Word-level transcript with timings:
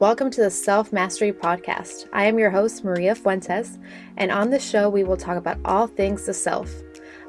Welcome 0.00 0.28
to 0.32 0.40
the 0.40 0.50
Self 0.50 0.92
Mastery 0.92 1.32
Podcast. 1.32 2.08
I 2.12 2.24
am 2.24 2.36
your 2.36 2.50
host, 2.50 2.82
Maria 2.82 3.14
Fuentes, 3.14 3.78
and 4.16 4.32
on 4.32 4.50
this 4.50 4.68
show, 4.68 4.88
we 4.90 5.04
will 5.04 5.16
talk 5.16 5.36
about 5.36 5.60
all 5.64 5.86
things 5.86 6.26
the 6.26 6.34
self. 6.34 6.68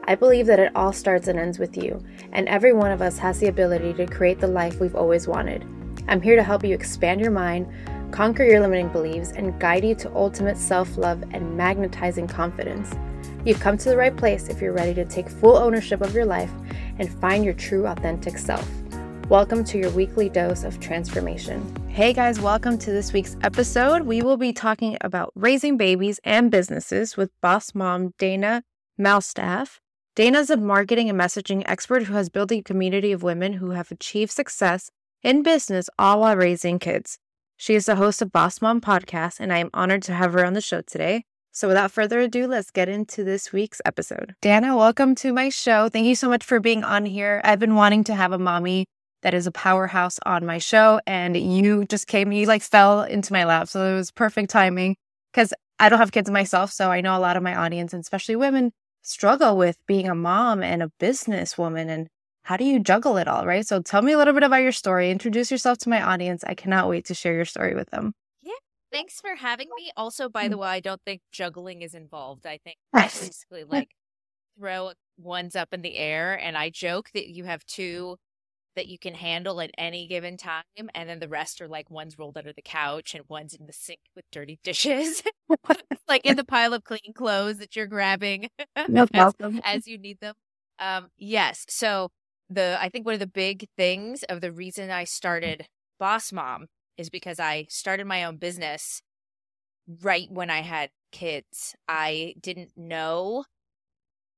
I 0.06 0.16
believe 0.16 0.48
that 0.48 0.60
it 0.60 0.76
all 0.76 0.92
starts 0.92 1.28
and 1.28 1.38
ends 1.38 1.60
with 1.60 1.78
you, 1.78 2.04
and 2.32 2.48
every 2.48 2.74
one 2.74 2.92
of 2.92 3.04
us 3.04 3.20
has 3.20 3.40
the 3.40 3.50
ability 3.50 3.94
to 3.94 4.08
create 4.08 4.40
the 4.40 4.48
life 4.48 4.80
we've 4.80 4.96
always 4.96 5.28
wanted. 5.28 5.64
I'm 6.08 6.24
here 6.24 6.36
to 6.36 6.42
help 6.42 6.64
you 6.64 6.74
expand 6.74 7.22
your 7.22 7.30
mind, 7.30 7.68
conquer 8.10 8.44
your 8.44 8.62
limiting 8.62 8.90
beliefs, 8.90 9.32
and 9.34 9.60
guide 9.60 9.86
you 9.86 9.94
to 9.94 10.16
ultimate 10.16 10.58
self 10.58 10.98
love 10.98 11.24
and 11.34 11.56
magnetizing 11.56 12.28
confidence. 12.28 12.96
You've 13.46 13.60
come 13.60 13.78
to 13.78 13.90
the 13.90 13.98
right 13.98 14.18
place 14.18 14.50
if 14.50 14.60
you're 14.60 14.74
ready 14.74 14.96
to 14.96 15.06
take 15.06 15.30
full 15.30 15.56
ownership 15.56 16.02
of 16.02 16.16
your 16.16 16.26
life 16.26 16.52
and 16.98 17.14
find 17.22 17.46
your 17.46 17.54
true, 17.54 17.86
authentic 17.86 18.40
self. 18.40 18.68
Welcome 19.30 19.64
to 19.66 19.78
your 19.78 19.92
weekly 19.92 20.30
dose 20.30 20.64
of 20.64 20.80
transformation. 20.80 21.85
Hey 21.96 22.12
guys, 22.12 22.42
welcome 22.42 22.78
to 22.80 22.92
this 22.92 23.14
week's 23.14 23.38
episode. 23.42 24.02
We 24.02 24.22
will 24.22 24.36
be 24.36 24.52
talking 24.52 24.98
about 25.00 25.32
raising 25.34 25.78
babies 25.78 26.20
and 26.26 26.52
businesses 26.52 27.16
with 27.16 27.32
boss 27.40 27.74
mom 27.74 28.12
Dana 28.20 28.64
Malstaff. 29.00 29.80
Dana 30.14 30.40
is 30.40 30.50
a 30.50 30.58
marketing 30.58 31.10
and 31.10 31.18
messaging 31.18 31.64
expert 31.66 32.04
who 32.04 32.16
has 32.16 32.28
built 32.28 32.52
a 32.52 32.62
community 32.62 33.14
of 33.14 33.24
women 33.24 33.54
who 33.54 33.70
have 33.70 33.92
achieved 33.92 34.34
success 34.34 34.92
in 35.24 35.42
business 35.42 35.90
all 35.98 36.20
while 36.20 36.36
raising 36.36 36.80
kids. 36.80 37.18
She 37.56 37.76
is 37.76 37.86
the 37.86 37.96
host 37.96 38.22
of 38.22 38.34
Boss 38.34 38.62
Mom 38.62 38.82
Podcast, 38.82 39.40
and 39.40 39.54
I 39.54 39.60
am 39.60 39.70
honored 39.74 40.02
to 40.04 40.14
have 40.16 40.34
her 40.34 40.46
on 40.46 40.52
the 40.52 40.60
show 40.60 40.82
today. 40.82 41.24
So, 41.54 41.70
without 41.70 41.92
further 41.92 42.20
ado, 42.20 42.46
let's 42.46 42.72
get 42.72 42.90
into 42.90 43.24
this 43.24 43.54
week's 43.54 43.82
episode. 43.86 44.36
Dana, 44.42 44.76
welcome 44.76 45.16
to 45.16 45.32
my 45.32 45.48
show. 45.48 45.88
Thank 45.88 46.08
you 46.08 46.16
so 46.16 46.28
much 46.28 46.44
for 46.44 46.60
being 46.60 46.84
on 46.84 47.06
here. 47.06 47.40
I've 47.46 47.60
been 47.60 47.76
wanting 47.76 48.04
to 48.04 48.16
have 48.16 48.34
a 48.34 48.38
mommy 48.38 48.86
that 49.26 49.34
is 49.34 49.48
a 49.48 49.52
powerhouse 49.52 50.20
on 50.24 50.46
my 50.46 50.60
show. 50.60 51.02
And 51.08 51.36
you 51.36 51.84
just 51.86 52.06
came, 52.06 52.32
you 52.32 52.46
like 52.46 52.62
fell 52.62 53.02
into 53.02 53.34
my 53.34 53.44
lap. 53.44 53.68
So 53.68 53.84
it 53.84 53.96
was 53.96 54.12
perfect 54.12 54.52
timing 54.52 54.98
because 55.34 55.52
I 55.80 55.90
don't 55.90 55.98
have 55.98 56.12
kids 56.12 56.30
myself. 56.30 56.72
So 56.72 56.92
I 56.92 57.02
know 57.02 57.18
a 57.18 57.20
lot 57.20 57.36
of 57.36 57.42
my 57.42 57.56
audience, 57.56 57.92
and 57.92 58.02
especially 58.02 58.36
women, 58.36 58.72
struggle 59.02 59.58
with 59.58 59.80
being 59.88 60.08
a 60.08 60.14
mom 60.14 60.62
and 60.62 60.84
a 60.84 60.92
businesswoman. 61.00 61.90
And 61.90 62.08
how 62.44 62.56
do 62.56 62.66
you 62.66 62.80
juggle 62.80 63.18
it 63.18 63.28
all? 63.28 63.48
Right. 63.48 63.66
So 63.66 63.82
tell 63.82 64.04
me 64.04 64.12
a 64.12 64.18
little 64.20 64.36
bit 64.36 64.44
about 64.44 64.62
your 64.62 64.72
story. 64.72 65.10
Introduce 65.10 65.50
yourself 65.50 65.80
to 65.80 65.90
my 65.90 66.04
audience. 66.04 66.44
I 66.44 66.54
cannot 66.54 66.88
wait 66.88 67.06
to 67.06 67.16
share 67.16 67.34
your 67.34 67.46
story 67.46 67.74
with 67.74 67.90
them. 67.90 68.14
Yeah. 68.44 68.54
Thanks 68.92 69.20
for 69.20 69.34
having 69.34 69.70
me. 69.76 69.92
Also, 69.98 70.30
by 70.30 70.50
the 70.50 70.56
mm. 70.56 70.60
way, 70.60 70.68
I 70.68 70.82
don't 70.82 71.02
think 71.04 71.22
juggling 71.32 71.82
is 71.82 71.96
involved. 71.96 72.46
I 72.46 72.60
think 72.64 72.78
I 72.94 73.06
basically 73.06 73.64
like 73.64 73.90
throw 74.60 74.92
ones 75.18 75.56
up 75.56 75.74
in 75.74 75.82
the 75.82 75.98
air. 75.98 76.40
And 76.40 76.56
I 76.56 76.70
joke 76.70 77.10
that 77.16 77.28
you 77.28 77.46
have 77.46 77.66
two 77.66 78.18
that 78.76 78.88
you 78.88 79.00
can 79.00 79.14
handle 79.14 79.62
at 79.62 79.72
any 79.78 80.08
given 80.08 80.38
time. 80.38 80.64
And 80.94 81.10
then 81.10 81.20
the 81.20 81.28
rest 81.28 81.62
are 81.62 81.68
like 81.68 81.90
one's 81.90 82.18
rolled 82.18 82.38
under 82.38 82.54
the 82.54 82.62
couch 82.62 83.14
and 83.14 83.24
one's 83.28 83.54
in 83.54 83.66
the 83.66 83.74
sink 83.74 84.00
with 84.16 84.26
dirty 84.32 84.60
dishes, 84.64 85.24
like 86.08 86.26
in 86.26 86.36
the 86.36 86.44
pile 86.44 86.74
of 86.74 86.84
clean 86.84 87.14
clothes 87.16 87.58
that 87.60 87.76
you're 87.76 87.88
grabbing 87.88 88.50
no 88.88 89.08
as, 89.14 89.34
as, 89.64 89.88
you 89.88 89.98
need 89.98 90.20
them. 90.20 90.36
Um, 90.80 91.08
yes. 91.18 91.66
So 91.70 92.10
the, 92.50 92.78
I 92.80 92.90
think 92.90 93.06
one 93.06 93.14
of 93.14 93.20
the 93.20 93.28
big 93.28 93.68
things 93.78 94.24
of 94.24 94.42
the 94.42 94.52
reason 94.52 94.92
I 94.92 95.06
started 95.06 95.68
Boss 96.00 96.32
Mom 96.32 96.68
is 96.98 97.10
because 97.10 97.40
I 97.40 97.68
started 97.70 98.06
my 98.06 98.24
own 98.24 98.38
business 98.38 99.02
right 100.02 100.28
when 100.30 100.50
I 100.50 100.62
had 100.62 100.90
kids. 101.12 101.76
I 101.88 102.36
didn't 102.40 102.72
know, 102.76 103.46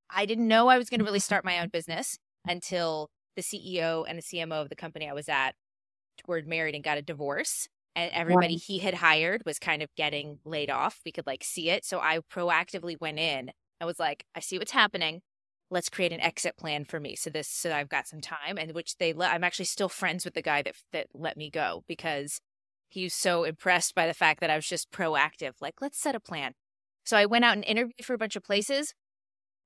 I 0.09 0.25
didn't 0.25 0.47
know 0.47 0.67
I 0.67 0.77
was 0.77 0.89
going 0.89 0.99
to 0.99 1.05
really 1.05 1.19
start 1.19 1.45
my 1.45 1.59
own 1.59 1.69
business 1.69 2.17
until 2.47 3.09
the 3.37 3.43
CEO 3.43 4.03
and 4.07 4.17
the 4.17 4.23
CMO 4.23 4.61
of 4.61 4.69
the 4.69 4.75
company 4.75 5.07
I 5.07 5.13
was 5.13 5.29
at 5.29 5.55
were 6.27 6.41
married 6.45 6.75
and 6.75 6.83
got 6.83 6.97
a 6.97 7.01
divorce. 7.01 7.67
And 7.95 8.11
everybody 8.11 8.55
wow. 8.55 8.61
he 8.65 8.79
had 8.79 8.95
hired 8.95 9.43
was 9.45 9.57
kind 9.57 9.81
of 9.81 9.89
getting 9.95 10.39
laid 10.43 10.69
off. 10.69 10.99
We 11.05 11.11
could 11.11 11.25
like 11.25 11.43
see 11.43 11.69
it. 11.69 11.85
So 11.85 11.99
I 11.99 12.19
proactively 12.31 12.99
went 12.99 13.17
in. 13.17 13.51
I 13.79 13.85
was 13.85 13.99
like, 13.99 14.25
I 14.35 14.39
see 14.39 14.57
what's 14.57 14.71
happening. 14.71 15.21
Let's 15.69 15.89
create 15.89 16.13
an 16.13 16.21
exit 16.21 16.57
plan 16.57 16.85
for 16.85 16.99
me. 16.99 17.15
So 17.15 17.29
this, 17.29 17.47
so 17.47 17.71
I've 17.71 17.89
got 17.89 18.07
some 18.07 18.21
time. 18.21 18.57
And 18.59 18.73
which 18.73 18.97
they, 18.97 19.13
let, 19.13 19.31
I'm 19.31 19.43
actually 19.43 19.65
still 19.65 19.89
friends 19.89 20.25
with 20.25 20.33
the 20.33 20.41
guy 20.41 20.61
that 20.61 20.75
that 20.91 21.07
let 21.13 21.37
me 21.37 21.49
go 21.49 21.83
because 21.87 22.39
he 22.89 23.03
was 23.03 23.13
so 23.13 23.43
impressed 23.43 23.95
by 23.95 24.07
the 24.07 24.13
fact 24.13 24.39
that 24.41 24.49
I 24.49 24.55
was 24.55 24.67
just 24.67 24.91
proactive. 24.91 25.53
Like, 25.59 25.81
let's 25.81 25.99
set 25.99 26.15
a 26.15 26.19
plan. 26.19 26.53
So 27.03 27.17
I 27.17 27.25
went 27.25 27.45
out 27.45 27.55
and 27.55 27.65
interviewed 27.65 28.05
for 28.05 28.13
a 28.13 28.17
bunch 28.17 28.35
of 28.35 28.43
places. 28.43 28.93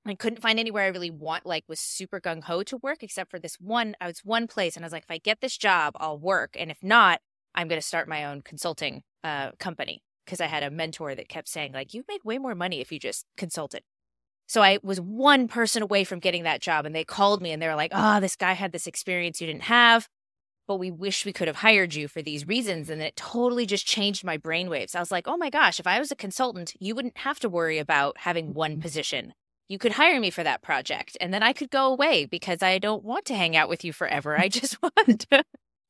I 0.06 0.16
couldn't 0.16 0.42
find 0.42 0.60
anywhere 0.60 0.84
I 0.84 0.88
really 0.88 1.12
want, 1.12 1.46
like, 1.46 1.64
was 1.68 1.80
super 1.80 2.20
gung 2.20 2.44
ho 2.44 2.64
to 2.64 2.78
work, 2.78 3.04
except 3.04 3.30
for 3.30 3.40
this 3.40 3.58
one. 3.60 3.96
I 4.02 4.08
was 4.08 4.22
one 4.24 4.48
place, 4.48 4.76
and 4.76 4.84
I 4.84 4.88
was 4.88 4.94
like, 4.94 5.04
if 5.04 5.12
I 5.12 5.20
get 5.20 5.42
this 5.42 5.58
job, 5.58 5.94
I'll 5.98 6.18
work, 6.18 6.56
and 6.58 6.72
if 6.72 6.82
not, 6.82 7.22
I'm 7.54 7.68
going 7.68 7.80
to 7.80 7.86
start 7.86 8.08
my 8.08 8.26
own 8.26 8.42
consulting 8.42 9.04
uh, 9.24 9.52
company 9.60 10.02
because 10.26 10.42
I 10.42 10.48
had 10.48 10.64
a 10.64 10.72
mentor 10.72 11.14
that 11.14 11.30
kept 11.30 11.50
saying, 11.50 11.74
like, 11.74 11.94
you 11.94 12.04
make 12.08 12.26
way 12.26 12.40
more 12.40 12.56
money 12.56 12.82
if 12.82 12.92
you 12.92 13.00
just 13.00 13.26
consulted. 13.38 13.84
So 14.48 14.62
I 14.62 14.80
was 14.82 15.00
one 15.00 15.48
person 15.48 15.84
away 15.84 16.04
from 16.04 16.20
getting 16.20 16.44
that 16.44 16.62
job, 16.62 16.86
and 16.86 16.96
they 16.96 17.04
called 17.04 17.42
me 17.42 17.52
and 17.52 17.62
they 17.62 17.68
were 17.68 17.76
like, 17.76 17.92
oh, 17.94 18.20
this 18.20 18.36
guy 18.36 18.54
had 18.54 18.72
this 18.72 18.88
experience 18.88 19.40
you 19.40 19.48
didn't 19.48 19.64
have, 19.64 20.08
but 20.68 20.78
we 20.78 20.90
wish 20.90 21.26
we 21.26 21.34
could 21.34 21.48
have 21.48 21.58
hired 21.58 21.94
you 21.94 22.08
for 22.08 22.22
these 22.22 22.48
reasons. 22.48 22.90
And 22.90 23.02
it 23.02 23.16
totally 23.16 23.66
just 23.66 23.86
changed 23.86 24.24
my 24.24 24.38
brainwaves. 24.38 24.96
I 24.96 25.00
was 25.00 25.12
like, 25.12 25.28
oh 25.28 25.38
my 25.38 25.50
gosh, 25.50 25.80
if 25.80 25.88
I 25.88 26.00
was 26.00 26.12
a 26.12 26.16
consultant, 26.16 26.74
you 26.80 26.96
wouldn't 26.96 27.20
have 27.20 27.40
to 27.42 27.50
worry 27.50 27.78
about 27.78 28.18
having 28.20 28.54
one 28.54 28.82
position 28.82 29.34
you 29.72 29.78
could 29.78 29.94
hire 29.94 30.20
me 30.20 30.30
for 30.30 30.44
that 30.44 30.62
project 30.62 31.18
and 31.22 31.34
then 31.34 31.42
I 31.42 31.54
could 31.54 31.70
go 31.70 31.94
away 31.94 32.26
because 32.26 32.62
I 32.62 32.78
don't 32.78 33.06
want 33.06 33.24
to 33.26 33.36
hang 33.36 33.56
out 33.56 33.70
with 33.70 33.86
you 33.86 33.94
forever. 33.94 34.38
I 34.38 34.50
just 34.50 34.82
want 34.84 35.26
to, 35.30 35.44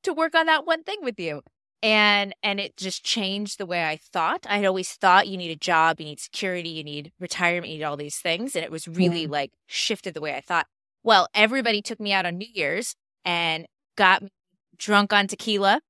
to 0.04 0.14
work 0.14 0.36
on 0.36 0.46
that 0.46 0.68
one 0.68 0.84
thing 0.84 1.00
with 1.02 1.20
you. 1.20 1.42
And 1.84 2.36
and 2.44 2.60
it 2.60 2.78
just 2.78 3.04
changed 3.04 3.58
the 3.58 3.66
way 3.66 3.84
I 3.84 3.98
thought. 3.98 4.46
I 4.48 4.58
had 4.58 4.66
always 4.66 4.92
thought 4.92 5.28
you 5.28 5.36
need 5.36 5.50
a 5.50 5.56
job, 5.56 6.00
you 6.00 6.06
need 6.06 6.20
security, 6.20 6.70
you 6.70 6.84
need 6.84 7.12
retirement, 7.20 7.72
you 7.72 7.80
need 7.80 7.84
all 7.84 7.98
these 7.98 8.18
things. 8.18 8.56
And 8.56 8.64
it 8.64 8.70
was 8.70 8.88
really 8.88 9.24
yeah. 9.24 9.32
like 9.32 9.52
shifted 9.66 10.14
the 10.14 10.22
way 10.22 10.36
I 10.36 10.42
thought. 10.42 10.68
Well, 11.04 11.28
everybody 11.34 11.82
took 11.82 12.00
me 12.00 12.14
out 12.14 12.28
on 12.28 12.38
New 12.38 12.48
Year's 12.54 12.96
and 13.26 13.66
got 13.96 14.22
me 14.22 14.30
drunk 14.78 15.12
on 15.12 15.26
tequila. 15.26 15.82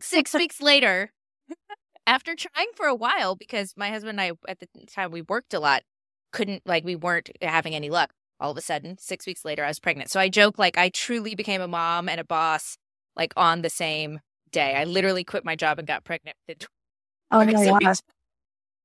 Six 0.00 0.32
weeks 0.32 0.62
later, 0.62 1.12
after 2.06 2.34
trying 2.34 2.68
for 2.74 2.86
a 2.86 2.94
while, 2.94 3.36
because 3.36 3.74
my 3.76 3.90
husband 3.90 4.18
and 4.18 4.20
I 4.20 4.50
at 4.50 4.60
the 4.60 4.68
time 4.86 5.10
we 5.10 5.20
worked 5.20 5.52
a 5.52 5.60
lot, 5.60 5.82
couldn't 6.32 6.62
like 6.66 6.84
we 6.84 6.96
weren't 6.96 7.30
having 7.40 7.74
any 7.74 7.90
luck. 7.90 8.12
All 8.40 8.50
of 8.50 8.56
a 8.56 8.60
sudden, 8.60 8.98
six 8.98 9.26
weeks 9.26 9.44
later, 9.44 9.64
I 9.64 9.68
was 9.68 9.78
pregnant. 9.78 10.10
So 10.10 10.18
I 10.18 10.28
joke 10.28 10.58
like 10.58 10.76
I 10.76 10.88
truly 10.88 11.34
became 11.34 11.60
a 11.60 11.68
mom 11.68 12.08
and 12.08 12.18
a 12.18 12.24
boss 12.24 12.76
like 13.14 13.32
on 13.36 13.62
the 13.62 13.70
same 13.70 14.20
day. 14.50 14.74
I 14.74 14.84
literally 14.84 15.24
quit 15.24 15.44
my 15.44 15.54
job 15.54 15.78
and 15.78 15.86
got 15.86 16.04
pregnant. 16.04 16.36
Oh 17.30 17.44
my 17.44 17.78
gosh. 17.80 18.00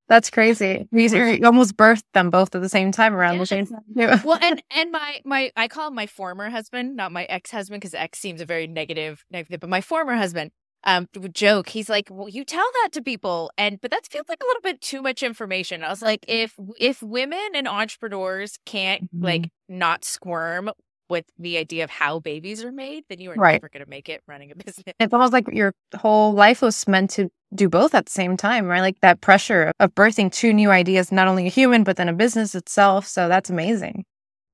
That's 0.10 0.30
crazy. 0.30 0.88
You 0.92 1.40
almost 1.44 1.76
birthed 1.76 2.04
them 2.14 2.30
both 2.30 2.56
at 2.56 2.62
the 2.62 2.70
same 2.70 2.94
time 2.94 3.14
around 3.14 3.34
yeah. 3.34 3.40
the 3.40 3.46
same 3.46 3.68
time. 3.68 3.82
Yeah. 3.94 4.22
well, 4.24 4.40
and 4.42 4.64
and 4.72 4.92
my 4.92 5.20
my 5.26 5.52
I 5.58 5.68
call 5.68 5.90
him 5.90 5.96
my 5.96 6.08
former 6.08 6.50
husband, 6.50 6.96
not 6.96 7.12
my 7.12 7.26
ex 7.26 7.52
husband, 7.52 7.82
because 7.82 7.94
ex 7.94 8.18
seems 8.18 8.40
a 8.40 8.46
very 8.46 8.68
negative 8.68 9.26
negative. 9.30 9.60
But 9.60 9.70
my 9.70 9.82
former 9.82 10.16
husband, 10.16 10.52
um 10.88 11.08
joke. 11.34 11.70
He's 11.70 11.90
like 11.90 12.08
well 12.10 12.30
you 12.30 12.44
tell 12.44 12.66
that 12.82 12.90
to 12.94 13.02
people 13.04 13.52
and 13.58 13.80
but 13.80 13.92
that 13.92 14.08
feels 14.08 14.28
like 14.28 14.42
a 14.42 14.48
little 14.48 14.62
bit 14.62 14.82
too 14.82 15.02
much 15.04 15.22
information. 15.22 15.84
I 15.84 15.90
was 15.90 16.02
like 16.02 16.26
if 16.28 16.56
if 16.80 17.04
women 17.04 17.50
and 17.54 17.68
entrepreneurs 17.68 18.58
can't 18.66 19.04
mm-hmm. 19.04 19.24
like 19.24 19.50
not 19.70 20.04
squirm 20.04 20.72
with 21.10 21.26
the 21.38 21.58
idea 21.58 21.84
of 21.84 21.90
how 21.90 22.20
babies 22.20 22.64
are 22.64 22.72
made 22.72 23.04
then 23.10 23.20
you 23.20 23.32
are 23.32 23.36
right. 23.36 23.54
never 23.54 23.70
going 23.70 23.84
to 23.84 23.90
make 23.90 24.10
it 24.10 24.22
running 24.28 24.52
a 24.52 24.56
business. 24.66 24.96
It's 25.00 25.14
almost 25.14 25.34
like 25.34 25.48
your 25.52 25.74
whole 25.96 26.34
life 26.34 26.62
was 26.62 26.88
meant 26.88 27.12
to 27.12 27.30
do 27.54 27.70
both 27.70 27.94
at 27.94 28.06
the 28.06 28.12
same 28.12 28.38
time 28.38 28.66
right? 28.66 28.82
Like 28.82 29.00
that 29.02 29.22
pressure 29.22 29.72
of 29.80 29.94
birthing 29.94 30.32
two 30.32 30.54
new 30.54 30.72
ideas 30.72 31.12
not 31.12 31.28
only 31.28 31.46
a 31.46 31.50
human 31.50 31.84
but 31.84 31.98
then 31.98 32.10
a 32.10 32.14
business 32.14 32.56
itself. 32.56 33.06
So 33.06 33.28
that's 33.28 33.50
amazing. 33.50 34.06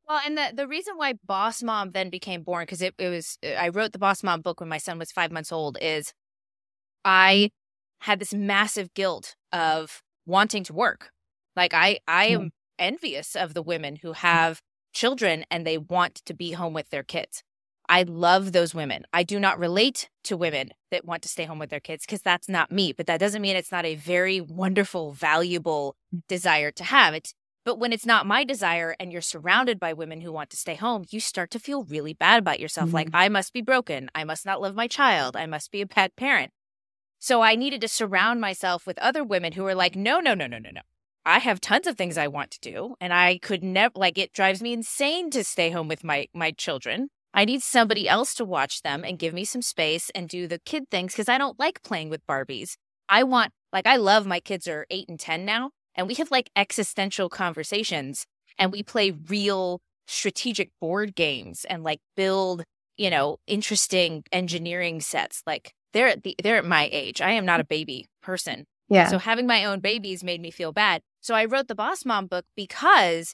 Well, 0.07 0.19
and 0.25 0.38
the, 0.38 0.51
the 0.53 0.67
reason 0.67 0.95
why 0.97 1.13
Boss 1.25 1.63
Mom 1.63 1.91
then 1.91 2.09
became 2.09 2.44
born, 2.44 2.63
because 2.63 2.81
it, 2.81 2.94
it 2.97 3.09
was, 3.09 3.38
I 3.44 3.69
wrote 3.69 3.94
the 3.94 4.00
Boss 4.00 4.21
Mom 4.21 4.41
book 4.41 4.59
when 4.59 4.69
my 4.69 4.77
son 4.77 5.00
was 5.00 5.11
five 5.11 5.31
months 5.31 5.51
old, 5.51 5.77
is 5.81 6.13
I 7.06 7.52
had 8.02 8.19
this 8.19 8.34
massive 8.34 8.94
guilt 8.94 9.36
of 9.51 10.01
wanting 10.25 10.63
to 10.66 10.74
work. 10.74 11.12
Like 11.56 11.74
I 11.74 12.00
I 12.07 12.25
am 12.25 12.51
envious 12.80 13.36
of 13.36 13.54
the 13.54 13.62
women 13.62 13.98
who 13.98 14.13
have 14.13 14.62
children 14.94 15.45
and 15.50 15.66
they 15.66 15.77
want 15.77 16.16
to 16.25 16.33
be 16.33 16.51
home 16.51 16.74
with 16.74 16.89
their 16.89 17.04
kids. 17.04 17.44
I 17.89 18.04
love 18.04 18.54
those 18.54 18.74
women. 18.74 19.04
I 19.12 19.24
do 19.24 19.39
not 19.39 19.60
relate 19.60 20.10
to 20.24 20.38
women 20.38 20.72
that 20.89 21.06
want 21.06 21.22
to 21.24 21.30
stay 21.30 21.44
home 21.44 21.60
with 21.60 21.69
their 21.69 21.81
kids 21.81 22.06
because 22.06 22.22
that's 22.22 22.48
not 22.48 22.72
me, 22.72 22.94
but 22.94 23.07
that 23.07 23.19
doesn't 23.19 23.42
mean 23.42 23.56
it's 23.56 23.72
not 23.72 23.86
a 23.86 23.95
very 23.95 24.39
wonderful, 24.39 25.12
valuable 25.12 25.95
desire 26.27 26.72
to 26.72 26.83
have. 26.83 27.13
It's 27.13 27.33
but 27.66 27.80
when 27.80 27.94
it's 27.94 28.06
not 28.06 28.25
my 28.25 28.44
desire 28.44 28.95
and 29.00 29.12
you're 29.12 29.22
surrounded 29.22 29.80
by 29.80 29.94
women 29.94 30.22
who 30.22 30.33
want 30.33 30.50
to 30.50 30.57
stay 30.57 30.75
home, 30.75 31.06
you 31.10 31.19
start 31.19 31.50
to 31.51 31.60
feel 31.60 31.83
really 31.83 32.13
bad 32.13 32.39
about 32.39 32.60
yourself. 32.60 32.88
Mm-hmm. 32.88 32.95
Like, 32.95 33.10
I 33.13 33.30
must 33.30 33.54
be 33.54 33.62
broken. 33.62 34.10
I 34.13 34.25
must 34.25 34.45
not 34.45 34.60
love 34.62 34.75
my 34.75 34.88
child. 34.88 35.38
I 35.38 35.45
must 35.45 35.72
be 35.72 35.80
a 35.80 35.86
bad 35.86 36.16
parent. 36.18 36.51
So 37.24 37.42
I 37.42 37.56
needed 37.56 37.80
to 37.80 37.88
surround 37.88 38.42
myself 38.42 38.86
with 38.86 39.00
other 39.00 39.24
women 39.24 39.54
who 39.54 39.64
were 39.64 39.75
like, 39.75 39.96
no, 39.96 40.20
no, 40.20 40.34
no, 40.34 40.46
no, 40.46 40.58
no, 40.58 40.72
no. 40.72 40.81
I 41.25 41.40
have 41.40 41.62
tons 41.62 41.88
of 41.88 41.96
things 41.96 42.18
I 42.18 42.28
want 42.28 42.52
to 42.52 42.60
do. 42.60 42.96
And 43.00 43.14
I 43.14 43.38
could 43.38 43.64
never, 43.64 43.94
like, 43.96 44.18
it 44.18 44.34
drives 44.34 44.62
me 44.62 44.74
insane 44.74 45.30
to 45.30 45.46
stay 45.46 45.70
home 45.70 45.88
with 45.88 46.04
my, 46.04 46.28
my 46.34 46.52
children. 46.52 47.08
I 47.34 47.46
need 47.46 47.62
somebody 47.64 48.10
else 48.10 48.34
to 48.34 48.44
watch 48.44 48.81
them 48.81 49.06
and 49.06 49.18
give 49.18 49.34
me 49.34 49.46
some 49.46 49.62
space 49.62 50.12
and 50.14 50.28
do 50.28 50.50
the 50.50 50.60
kid 50.66 50.90
things 50.92 51.14
because 51.14 51.30
I 51.30 51.38
don't 51.38 51.58
like 51.58 51.81
playing 51.81 52.10
with 52.10 52.28
Barbies. 52.28 52.74
I 53.08 53.24
want, 53.24 53.54
like, 53.72 53.88
I 53.88 53.96
love 53.96 54.25
my 54.25 54.42
kids 54.42 54.68
are 54.68 54.86
eight 54.90 55.08
and 55.08 55.18
10 55.18 55.46
now, 55.46 55.70
and 55.96 56.10
we 56.10 56.16
have 56.16 56.30
like 56.30 56.50
existential 56.58 57.30
conversations 57.30 58.25
and 58.60 58.70
we 58.70 58.84
play 58.84 59.12
real 59.12 59.80
strategic 60.08 60.72
board 60.81 61.16
games 61.16 61.66
and 61.70 61.84
like 61.84 62.02
build, 62.18 62.66
you 62.98 63.10
know, 63.10 63.38
interesting 63.48 64.25
engineering 64.34 65.00
sets. 65.00 65.42
Like, 65.48 65.74
they're 65.94 66.07
at 66.07 66.24
the, 66.24 66.36
they're 66.44 66.57
at 66.57 66.66
my 66.66 66.90
age. 66.92 67.22
I 67.22 67.31
am 67.31 67.45
not 67.45 67.60
a 67.60 67.66
baby 67.66 68.07
person. 68.22 68.66
Yeah. 68.90 69.07
So 69.07 69.18
having 69.18 69.48
my 69.48 69.66
own 69.66 69.80
babies 69.80 70.24
made 70.24 70.42
me 70.42 70.51
feel 70.51 70.72
bad. 70.72 71.01
So 71.22 71.34
I 71.34 71.45
wrote 71.45 71.68
the 71.68 71.75
Boss 71.75 72.06
Mom 72.06 72.28
book 72.28 72.45
because 72.56 73.34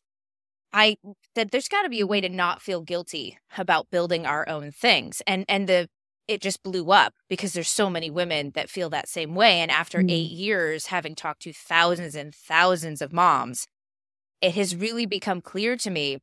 I 0.72 0.98
said 1.36 1.50
there's 1.50 1.68
got 1.68 1.84
to 1.84 1.90
be 1.90 2.00
a 2.00 2.08
way 2.08 2.22
to 2.22 2.30
not 2.30 2.62
feel 2.62 2.82
guilty 2.82 3.40
about 3.58 3.90
building 3.90 4.26
our 4.26 4.48
own 4.48 4.72
things. 4.72 5.22
And 5.26 5.46
and 5.50 5.68
the 5.68 5.88
it 6.28 6.42
just 6.42 6.62
blew 6.62 6.92
up 6.92 7.14
because 7.28 7.54
there's 7.54 7.70
so 7.70 7.90
many 7.90 8.12
women 8.12 8.52
that 8.54 8.70
feel 8.70 8.92
that 8.92 9.10
same 9.10 9.34
way 9.34 9.60
and 9.62 9.72
after 9.72 10.00
mm 10.00 10.12
8 10.12 10.16
years 10.30 10.86
having 10.88 11.16
talked 11.16 11.42
to 11.42 11.54
thousands 11.54 12.16
and 12.16 12.36
thousands 12.36 13.02
of 13.02 13.12
moms, 13.12 13.66
it 14.40 14.54
has 14.54 14.76
really 14.76 15.08
become 15.08 15.42
clear 15.42 15.76
to 15.78 15.90
me 15.90 16.20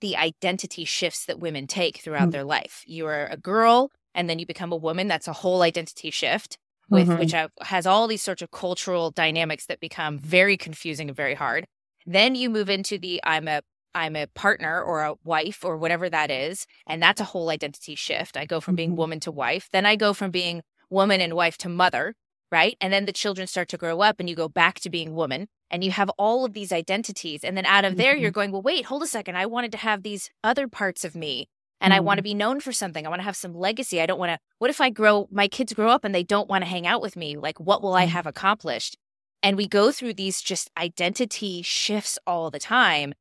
the 0.00 0.16
identity 0.16 0.84
shifts 0.84 1.24
that 1.26 1.38
women 1.38 1.68
take 1.68 1.98
throughout 1.98 2.30
mm 2.30 2.32
their 2.32 2.44
life. 2.44 2.82
You 2.86 3.06
are 3.06 3.26
a 3.26 3.36
girl 3.36 3.92
and 4.14 4.28
then 4.28 4.38
you 4.38 4.46
become 4.46 4.72
a 4.72 4.76
woman, 4.76 5.08
that's 5.08 5.28
a 5.28 5.32
whole 5.32 5.62
identity 5.62 6.10
shift 6.10 6.58
with 6.92 7.08
mm-hmm. 7.08 7.18
which 7.18 7.34
has 7.62 7.86
all 7.86 8.06
these 8.06 8.22
sorts 8.22 8.42
of 8.42 8.50
cultural 8.50 9.10
dynamics 9.10 9.66
that 9.66 9.80
become 9.80 10.18
very 10.18 10.56
confusing 10.56 11.08
and 11.08 11.16
very 11.16 11.34
hard. 11.34 11.66
Then 12.06 12.34
you 12.34 12.50
move 12.50 12.68
into 12.68 12.98
the 12.98 13.20
I'm 13.24 13.48
a 13.48 13.62
I'm 13.94 14.16
a 14.16 14.26
partner 14.26 14.82
or 14.82 15.02
a 15.02 15.14
wife 15.22 15.64
or 15.64 15.76
whatever 15.76 16.08
that 16.08 16.30
is, 16.30 16.66
and 16.86 17.02
that's 17.02 17.20
a 17.20 17.24
whole 17.24 17.50
identity 17.50 17.94
shift. 17.94 18.36
I 18.36 18.46
go 18.46 18.60
from 18.60 18.74
being 18.74 18.90
mm-hmm. 18.90 18.98
woman 18.98 19.20
to 19.20 19.30
wife, 19.30 19.68
then 19.72 19.86
I 19.86 19.96
go 19.96 20.12
from 20.12 20.30
being 20.30 20.62
woman 20.90 21.20
and 21.20 21.34
wife 21.34 21.56
to 21.58 21.68
mother, 21.68 22.14
right? 22.50 22.76
And 22.80 22.92
then 22.92 23.06
the 23.06 23.12
children 23.12 23.46
start 23.46 23.68
to 23.70 23.78
grow 23.78 24.00
up 24.00 24.16
and 24.18 24.28
you 24.28 24.36
go 24.36 24.48
back 24.48 24.80
to 24.80 24.90
being 24.90 25.14
woman 25.14 25.48
and 25.70 25.82
you 25.82 25.90
have 25.90 26.10
all 26.18 26.44
of 26.44 26.52
these 26.52 26.72
identities 26.72 27.44
and 27.44 27.56
then 27.56 27.64
out 27.64 27.84
of 27.84 27.96
there 27.96 28.12
mm-hmm. 28.12 28.22
you're 28.22 28.30
going, 28.30 28.52
"Well, 28.52 28.62
wait, 28.62 28.86
hold 28.86 29.02
a 29.02 29.06
second. 29.06 29.36
I 29.36 29.46
wanted 29.46 29.72
to 29.72 29.78
have 29.78 30.02
these 30.02 30.30
other 30.44 30.68
parts 30.68 31.04
of 31.04 31.14
me 31.14 31.48
and 31.82 31.92
mm. 31.92 31.96
I 31.96 32.00
want 32.00 32.18
to 32.18 32.22
be 32.22 32.32
known 32.32 32.60
for 32.60 32.72
something. 32.72 33.04
I 33.04 33.10
want 33.10 33.18
to 33.20 33.24
have 33.24 33.36
some 33.36 33.54
legacy. 33.54 34.00
I 34.00 34.06
don't 34.06 34.18
want 34.18 34.30
to, 34.30 34.38
what 34.58 34.70
if 34.70 34.80
I 34.80 34.88
grow, 34.88 35.28
my 35.30 35.48
kids 35.48 35.74
grow 35.74 35.90
up 35.90 36.04
and 36.04 36.14
they 36.14 36.22
don't 36.22 36.48
want 36.48 36.62
to 36.62 36.70
hang 36.70 36.86
out 36.86 37.02
with 37.02 37.16
me? 37.16 37.36
Like, 37.36 37.58
what 37.60 37.82
will 37.82 37.94
I 37.94 38.06
mm. 38.06 38.10
have 38.10 38.26
accomplished? 38.26 38.96
And 39.42 39.56
we 39.56 39.66
go 39.66 39.90
through 39.90 40.14
these 40.14 40.40
just 40.40 40.70
identity 40.78 41.60
shifts 41.62 42.18
all 42.26 42.50
the 42.50 42.60
time. 42.60 43.12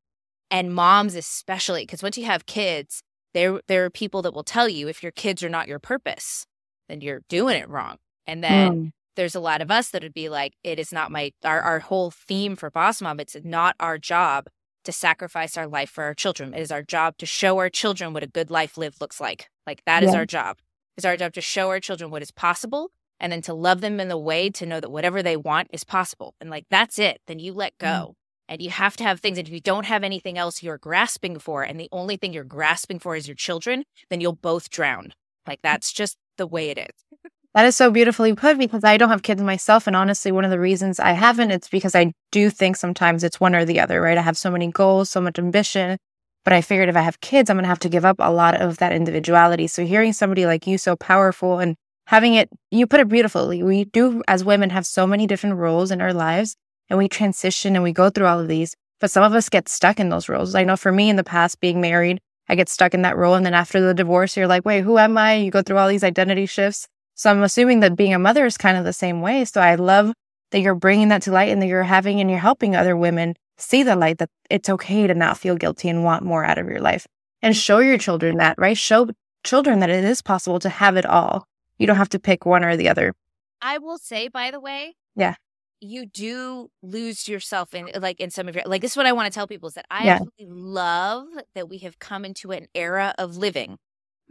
And 0.52 0.74
moms, 0.74 1.16
especially, 1.16 1.84
because 1.84 2.04
once 2.04 2.18
you 2.18 2.26
have 2.26 2.46
kids, 2.46 3.02
there, 3.34 3.62
there 3.68 3.86
are 3.86 3.90
people 3.90 4.22
that 4.22 4.34
will 4.34 4.44
tell 4.44 4.70
you 4.70 4.88
if 4.88 5.02
your 5.02 5.12
kids 5.12 5.44
are 5.44 5.50
not 5.50 5.68
your 5.68 5.80
purpose, 5.80 6.46
then 6.88 7.02
you're 7.02 7.24
doing 7.30 7.58
it 7.58 7.70
wrong. 7.70 7.98
And 8.28 8.44
then 8.44 8.72
mm. 8.72 8.92
there's 9.16 9.34
a 9.34 9.40
lot 9.40 9.62
of 9.62 9.72
us 9.72 9.90
that 9.90 10.04
would 10.04 10.14
be 10.14 10.30
like, 10.30 10.54
it 10.64 10.78
is 10.78 10.92
not 10.92 11.10
my, 11.10 11.32
our, 11.44 11.62
our 11.62 11.80
whole 11.80 12.12
theme 12.12 12.56
for 12.56 12.70
Boss 12.70 13.02
Mom, 13.02 13.20
it's 13.20 13.38
not 13.44 13.76
our 13.80 13.98
job 13.98 14.48
to 14.84 14.92
sacrifice 14.92 15.58
our 15.58 15.68
life 15.68 15.90
for 15.90 16.04
our 16.04 16.14
children. 16.14 16.54
It 16.54 16.62
is 16.62 16.72
our 16.72 16.84
job 16.84 17.18
to 17.18 17.26
show 17.26 17.58
our 17.58 17.70
children 17.70 18.14
what 18.14 18.24
a 18.24 18.28
good 18.28 18.50
life 18.50 18.78
lived 18.78 19.02
looks 19.02 19.20
like. 19.20 19.50
Like 19.68 19.84
that 19.86 20.04
yeah. 20.04 20.10
is 20.10 20.16
our 20.16 20.26
job. 20.26 20.58
It's 20.98 21.06
our 21.06 21.18
job 21.18 21.34
to 21.34 21.42
show 21.42 21.70
our 21.70 21.80
children 21.80 22.12
what 22.12 22.22
is 22.22 22.32
possible 22.32 22.92
and 23.20 23.32
then 23.32 23.42
to 23.44 23.54
love 23.54 23.82
them 23.82 24.00
in 24.00 24.08
the 24.08 24.18
way 24.18 24.50
to 24.50 24.66
know 24.66 24.80
that 24.80 24.92
whatever 24.92 25.24
they 25.24 25.38
want 25.38 25.70
is 25.72 25.84
possible. 25.84 26.36
And 26.42 26.50
like 26.50 26.66
that's 26.70 27.00
it. 27.00 27.22
Then 27.28 27.40
you 27.40 27.54
let 27.54 27.78
go. 27.78 27.88
Mm. 27.88 28.14
And 28.50 28.62
you 28.62 28.70
have 28.70 28.98
to 28.98 29.06
have 29.06 29.22
things. 29.22 29.38
And 29.38 29.48
if 29.48 29.54
you 29.54 29.62
don't 29.62 29.86
have 29.86 30.04
anything 30.04 30.38
else 30.38 30.62
you're 30.62 30.78
grasping 30.78 31.40
for, 31.40 31.64
and 31.64 31.80
the 31.80 31.88
only 31.94 32.18
thing 32.18 32.34
you're 32.34 32.44
grasping 32.44 33.00
for 33.00 33.16
is 33.16 33.26
your 33.26 33.36
children, 33.36 33.86
then 34.10 34.20
you'll 34.20 34.34
both 34.34 34.70
drown. 34.70 35.14
Like 35.48 35.62
that's 35.62 35.94
just 35.94 36.18
the 36.38 36.48
way 36.48 36.70
it 36.70 36.78
is. 36.78 37.11
That 37.54 37.66
is 37.66 37.76
so 37.76 37.92
beautifully 37.92 38.34
put 38.34 38.58
because 38.58 38.86
I 38.86 38.96
don't 38.96 39.10
have 39.10 39.24
kids 39.24 39.42
myself. 39.42 39.86
And 39.86 39.96
honestly, 39.96 40.32
one 40.32 40.46
of 40.46 40.52
the 40.52 40.60
reasons 40.60 41.02
I 41.02 41.12
haven't, 41.12 41.52
it's 41.52 41.68
because 41.68 41.96
I 41.96 42.14
do 42.32 42.50
think 42.50 42.78
sometimes 42.78 43.26
it's 43.26 43.42
one 43.42 43.56
or 43.56 43.66
the 43.66 43.80
other, 43.82 44.02
right? 44.02 44.18
I 44.18 44.22
have 44.22 44.38
so 44.38 44.50
many 44.50 44.68
goals, 44.72 45.10
so 45.10 45.20
much 45.20 45.38
ambition, 45.38 45.98
but 46.46 46.54
I 46.54 46.62
figured 46.62 46.88
if 46.88 46.96
I 46.96 47.02
have 47.02 47.20
kids, 47.20 47.50
I'm 47.50 47.58
going 47.58 47.66
to 47.66 47.70
have 47.70 47.80
to 47.80 47.90
give 47.90 48.06
up 48.06 48.16
a 48.20 48.32
lot 48.32 48.60
of 48.60 48.78
that 48.78 48.94
individuality. 48.94 49.68
So 49.68 49.86
hearing 49.86 50.14
somebody 50.14 50.46
like 50.46 50.66
you 50.66 50.78
so 50.78 50.96
powerful 50.96 51.60
and 51.60 51.76
having 52.08 52.36
it, 52.36 52.50
you 52.72 52.88
put 52.88 53.02
it 53.02 53.10
beautifully. 53.10 53.64
We 53.64 53.84
do, 53.84 54.24
as 54.30 54.46
women, 54.46 54.70
have 54.70 54.86
so 54.86 55.06
many 55.06 55.28
different 55.28 55.58
roles 55.58 55.92
in 55.92 56.00
our 56.00 56.14
lives 56.14 56.56
and 56.90 56.98
we 56.98 57.10
transition 57.10 57.76
and 57.76 57.84
we 57.84 57.92
go 57.92 58.10
through 58.10 58.28
all 58.28 58.40
of 58.40 58.48
these. 58.48 58.76
But 59.02 59.12
some 59.12 59.24
of 59.24 59.34
us 59.34 59.50
get 59.50 59.68
stuck 59.68 60.00
in 60.00 60.08
those 60.08 60.30
roles. 60.30 60.56
I 60.56 60.64
know 60.64 60.78
for 60.78 60.92
me 60.92 61.10
in 61.10 61.18
the 61.18 61.24
past, 61.24 61.60
being 61.60 61.82
married, 61.82 62.20
I 62.48 62.56
get 62.56 62.70
stuck 62.70 62.94
in 62.94 63.02
that 63.02 63.18
role. 63.18 63.36
And 63.36 63.46
then 63.46 63.54
after 63.54 63.82
the 63.82 63.94
divorce, 63.94 64.38
you're 64.38 64.48
like, 64.48 64.66
wait, 64.66 64.84
who 64.84 64.98
am 64.98 65.18
I? 65.18 65.36
You 65.36 65.52
go 65.52 65.62
through 65.62 65.80
all 65.80 65.90
these 65.90 66.04
identity 66.04 66.46
shifts. 66.46 66.88
So 67.22 67.30
I'm 67.30 67.44
assuming 67.44 67.82
that 67.82 67.96
being 67.96 68.16
a 68.16 68.18
mother 68.18 68.48
is 68.48 68.58
kind 68.58 68.78
of 68.78 68.84
the 68.84 68.92
same 68.92 69.22
way. 69.22 69.46
So 69.46 69.62
I 69.62 69.76
love 69.76 70.12
that 70.50 70.62
you're 70.62 70.74
bringing 70.74 71.10
that 71.10 71.22
to 71.22 71.32
light 71.32 71.52
and 71.52 71.62
that 71.62 71.68
you're 71.68 71.84
having 71.84 72.20
and 72.20 72.32
you're 72.32 72.40
helping 72.40 72.76
other 72.76 72.98
women 72.98 73.36
see 73.60 73.84
the 73.84 73.96
light 73.96 74.18
that 74.18 74.32
it's 74.50 74.70
okay 74.70 75.06
to 75.06 75.14
not 75.14 75.38
feel 75.38 75.56
guilty 75.56 75.88
and 75.88 76.04
want 76.04 76.26
more 76.26 76.44
out 76.44 76.58
of 76.58 76.66
your 76.66 76.80
life 76.80 77.06
and 77.44 77.56
show 77.56 77.78
your 77.78 78.00
children 78.00 78.38
that, 78.38 78.56
right? 78.58 78.76
Show 78.76 79.10
children 79.44 79.82
that 79.82 79.92
it 79.92 80.04
is 80.04 80.24
possible 80.24 80.58
to 80.62 80.70
have 80.70 80.98
it 80.98 81.06
all. 81.06 81.46
You 81.78 81.86
don't 81.86 81.98
have 81.98 82.10
to 82.10 82.20
pick 82.20 82.44
one 82.44 82.64
or 82.64 82.76
the 82.76 82.90
other. 82.90 83.14
I 83.62 83.78
will 83.78 84.00
say, 84.00 84.28
by 84.28 84.50
the 84.50 84.60
way, 84.60 84.96
yeah, 85.16 85.36
you 85.80 86.08
do 86.08 86.70
lose 86.82 87.28
yourself 87.28 87.76
in 87.76 87.88
like 88.00 88.20
in 88.20 88.32
some 88.32 88.48
of 88.48 88.56
your 88.56 88.64
like 88.66 88.82
this 88.82 88.94
is 88.94 88.98
what 88.98 89.06
I 89.06 89.12
want 89.12 89.32
to 89.32 89.32
tell 89.32 89.46
people 89.46 89.68
is 89.68 89.76
that 89.76 89.86
I 89.92 90.06
yeah. 90.06 90.14
absolutely 90.14 90.48
love 90.48 91.28
that 91.54 91.70
we 91.70 91.78
have 91.80 92.00
come 92.00 92.26
into 92.26 92.52
an 92.52 92.66
era 92.74 93.14
of 93.20 93.38
living 93.38 93.78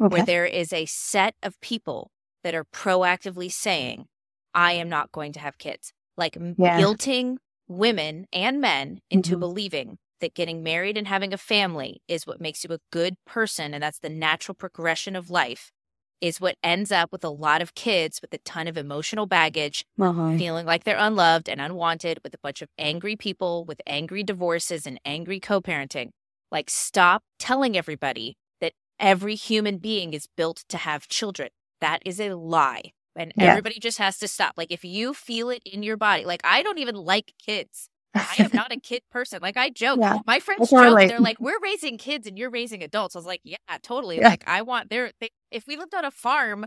okay. 0.02 0.12
where 0.12 0.26
there 0.26 0.44
is 0.44 0.72
a 0.72 0.86
set 0.86 1.36
of 1.40 1.60
people 1.60 2.10
that 2.42 2.54
are 2.54 2.64
proactively 2.64 3.50
saying, 3.50 4.06
I 4.54 4.72
am 4.72 4.88
not 4.88 5.12
going 5.12 5.32
to 5.34 5.40
have 5.40 5.58
kids. 5.58 5.92
Like 6.16 6.36
yeah. 6.56 6.80
guilting 6.80 7.36
women 7.68 8.26
and 8.32 8.60
men 8.60 9.00
into 9.10 9.32
mm-hmm. 9.32 9.40
believing 9.40 9.98
that 10.20 10.34
getting 10.34 10.62
married 10.62 10.98
and 10.98 11.08
having 11.08 11.32
a 11.32 11.38
family 11.38 12.02
is 12.08 12.26
what 12.26 12.40
makes 12.40 12.64
you 12.64 12.74
a 12.74 12.80
good 12.92 13.14
person 13.26 13.72
and 13.72 13.82
that's 13.82 14.00
the 14.00 14.10
natural 14.10 14.54
progression 14.54 15.16
of 15.16 15.30
life 15.30 15.72
is 16.20 16.40
what 16.40 16.56
ends 16.62 16.92
up 16.92 17.10
with 17.12 17.24
a 17.24 17.30
lot 17.30 17.62
of 17.62 17.74
kids 17.74 18.20
with 18.20 18.32
a 18.34 18.38
ton 18.38 18.68
of 18.68 18.76
emotional 18.76 19.26
baggage, 19.26 19.84
uh-huh. 19.98 20.36
feeling 20.36 20.66
like 20.66 20.84
they're 20.84 20.96
unloved 20.98 21.48
and 21.48 21.60
unwanted, 21.60 22.20
with 22.22 22.34
a 22.34 22.38
bunch 22.42 22.62
of 22.62 22.68
angry 22.78 23.16
people, 23.16 23.64
with 23.64 23.80
angry 23.86 24.22
divorces 24.22 24.86
and 24.86 25.00
angry 25.04 25.40
co 25.40 25.60
parenting. 25.60 26.10
Like, 26.50 26.68
stop 26.68 27.22
telling 27.38 27.76
everybody 27.76 28.36
that 28.60 28.72
every 28.98 29.34
human 29.34 29.78
being 29.78 30.12
is 30.12 30.28
built 30.36 30.64
to 30.68 30.76
have 30.76 31.08
children. 31.08 31.50
That 31.80 32.02
is 32.04 32.20
a 32.20 32.34
lie. 32.34 32.92
And 33.16 33.32
yeah. 33.36 33.46
everybody 33.46 33.78
just 33.78 33.98
has 33.98 34.18
to 34.18 34.28
stop. 34.28 34.54
Like 34.56 34.70
if 34.70 34.84
you 34.84 35.14
feel 35.14 35.50
it 35.50 35.62
in 35.64 35.82
your 35.82 35.96
body, 35.96 36.24
like 36.24 36.40
I 36.44 36.62
don't 36.62 36.78
even 36.78 36.94
like 36.94 37.34
kids. 37.44 37.88
I 38.14 38.34
am 38.38 38.50
not 38.52 38.72
a 38.72 38.76
kid 38.80 39.02
person. 39.10 39.40
Like 39.42 39.56
I 39.56 39.70
joke. 39.70 39.98
Yeah. 40.00 40.18
My 40.26 40.40
friends 40.40 40.70
joke. 40.70 40.98
They're 40.98 41.20
like, 41.20 41.40
"We're 41.40 41.60
raising 41.60 41.98
kids 41.98 42.26
and 42.26 42.38
you're 42.38 42.50
raising 42.50 42.82
adults." 42.82 43.14
I 43.14 43.18
was 43.18 43.26
like, 43.26 43.40
"Yeah, 43.44 43.56
totally." 43.82 44.18
Yeah. 44.18 44.28
Like 44.28 44.44
I 44.46 44.62
want 44.62 44.90
there. 44.90 45.12
If 45.50 45.66
we 45.66 45.76
lived 45.76 45.94
on 45.94 46.04
a 46.04 46.10
farm, 46.10 46.66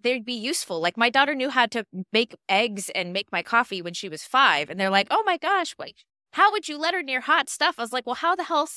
they'd 0.00 0.24
be 0.24 0.34
useful. 0.34 0.80
Like 0.80 0.96
my 0.96 1.10
daughter 1.10 1.34
knew 1.34 1.50
how 1.50 1.66
to 1.66 1.84
make 2.12 2.34
eggs 2.48 2.90
and 2.94 3.12
make 3.12 3.30
my 3.32 3.42
coffee 3.42 3.82
when 3.82 3.94
she 3.94 4.08
was 4.08 4.24
five, 4.24 4.70
and 4.70 4.78
they're 4.78 4.90
like, 4.90 5.08
"Oh 5.10 5.22
my 5.26 5.36
gosh, 5.36 5.74
wait, 5.78 6.04
how 6.32 6.50
would 6.52 6.68
you 6.68 6.78
let 6.78 6.94
her 6.94 7.02
near 7.02 7.20
hot 7.20 7.48
stuff?" 7.48 7.76
I 7.78 7.82
was 7.82 7.92
like, 7.92 8.06
"Well, 8.06 8.16
how 8.16 8.34
the 8.34 8.44
hell 8.44 8.68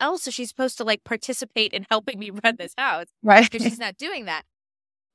else 0.00 0.26
is 0.26 0.34
she 0.34 0.46
supposed 0.46 0.78
to 0.78 0.84
like 0.84 1.04
participate 1.04 1.72
in 1.72 1.86
helping 1.90 2.18
me 2.18 2.30
run 2.44 2.56
this 2.58 2.74
house? 2.76 3.06
Right? 3.22 3.50
Because 3.50 3.66
she's 3.66 3.78
not 3.78 3.96
doing 3.96 4.26
that." 4.26 4.42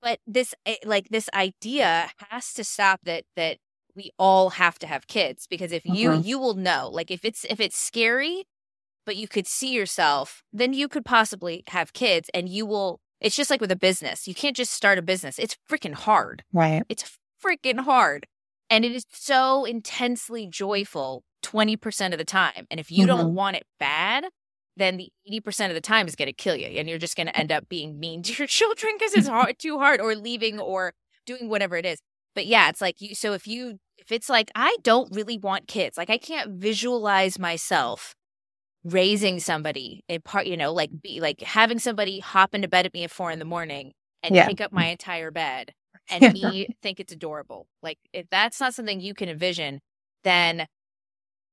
But 0.01 0.19
this 0.27 0.53
eh, 0.65 0.75
like 0.85 1.09
this 1.09 1.29
idea 1.33 2.09
has 2.29 2.53
to 2.53 2.63
stop 2.63 3.01
that 3.03 3.23
that 3.35 3.57
we 3.95 4.11
all 4.19 4.51
have 4.51 4.77
to 4.79 4.87
have 4.87 5.07
kids 5.07 5.47
because 5.49 5.71
if 5.71 5.85
you 5.85 6.11
mm-hmm. 6.11 6.27
you 6.27 6.39
will 6.39 6.53
know 6.53 6.89
like 6.91 7.11
if 7.11 7.25
it's 7.25 7.45
if 7.49 7.59
it's 7.59 7.77
scary 7.77 8.45
but 9.05 9.15
you 9.15 9.27
could 9.27 9.47
see 9.47 9.73
yourself 9.73 10.43
then 10.53 10.73
you 10.73 10.87
could 10.87 11.05
possibly 11.05 11.63
have 11.69 11.93
kids 11.93 12.29
and 12.33 12.47
you 12.47 12.65
will 12.65 12.99
it's 13.19 13.35
just 13.35 13.49
like 13.49 13.61
with 13.61 13.71
a 13.71 13.75
business 13.75 14.27
you 14.27 14.35
can't 14.35 14.55
just 14.55 14.71
start 14.71 14.97
a 14.97 15.01
business 15.01 15.39
it's 15.39 15.57
freaking 15.69 15.93
hard 15.93 16.43
right 16.53 16.83
it's 16.89 17.17
freaking 17.43 17.79
hard 17.79 18.27
and 18.69 18.85
it 18.85 18.91
is 18.91 19.05
so 19.11 19.65
intensely 19.65 20.47
joyful 20.47 21.23
20% 21.43 22.11
of 22.11 22.17
the 22.17 22.25
time 22.25 22.67
and 22.69 22.79
if 22.79 22.91
you 22.91 23.05
mm-hmm. 23.05 23.17
don't 23.17 23.33
want 23.33 23.55
it 23.55 23.63
bad 23.79 24.25
then 24.77 24.97
the 24.97 25.11
80% 25.29 25.69
of 25.69 25.73
the 25.73 25.81
time 25.81 26.07
is 26.07 26.15
going 26.15 26.27
to 26.27 26.33
kill 26.33 26.55
you. 26.55 26.67
And 26.67 26.87
you're 26.87 26.97
just 26.97 27.17
going 27.17 27.27
to 27.27 27.37
end 27.37 27.51
up 27.51 27.67
being 27.67 27.99
mean 27.99 28.23
to 28.23 28.33
your 28.33 28.47
children 28.47 28.93
because 28.97 29.13
it's 29.13 29.27
hard, 29.37 29.59
too 29.59 29.79
hard 29.79 29.99
or 29.99 30.15
leaving 30.15 30.59
or 30.59 30.93
doing 31.25 31.49
whatever 31.49 31.75
it 31.75 31.85
is. 31.85 31.99
But 32.35 32.45
yeah, 32.45 32.69
it's 32.69 32.81
like 32.81 33.01
you, 33.01 33.15
so 33.15 33.33
if 33.33 33.47
you, 33.47 33.79
if 33.97 34.11
it's 34.11 34.29
like, 34.29 34.51
I 34.55 34.77
don't 34.83 35.13
really 35.13 35.37
want 35.37 35.67
kids, 35.67 35.97
like 35.97 36.09
I 36.09 36.17
can't 36.17 36.51
visualize 36.59 37.39
myself 37.39 38.15
raising 38.83 39.39
somebody 39.39 40.03
in 40.07 40.21
part, 40.21 40.45
you 40.47 40.55
know, 40.55 40.71
like 40.71 40.91
be 41.01 41.19
like 41.19 41.41
having 41.41 41.79
somebody 41.79 42.19
hop 42.19 42.53
into 42.53 42.67
bed 42.67 42.85
at 42.85 42.93
me 42.93 43.03
at 43.03 43.11
four 43.11 43.31
in 43.31 43.39
the 43.39 43.45
morning 43.45 43.91
and 44.23 44.35
yeah. 44.35 44.45
take 44.45 44.61
up 44.61 44.71
my 44.71 44.85
entire 44.87 45.31
bed 45.31 45.73
and 46.09 46.33
me 46.33 46.67
think 46.81 46.99
it's 46.99 47.11
adorable. 47.11 47.67
Like 47.81 47.97
if 48.13 48.27
that's 48.29 48.59
not 48.59 48.73
something 48.73 49.01
you 49.01 49.13
can 49.13 49.29
envision, 49.29 49.81
then 50.23 50.67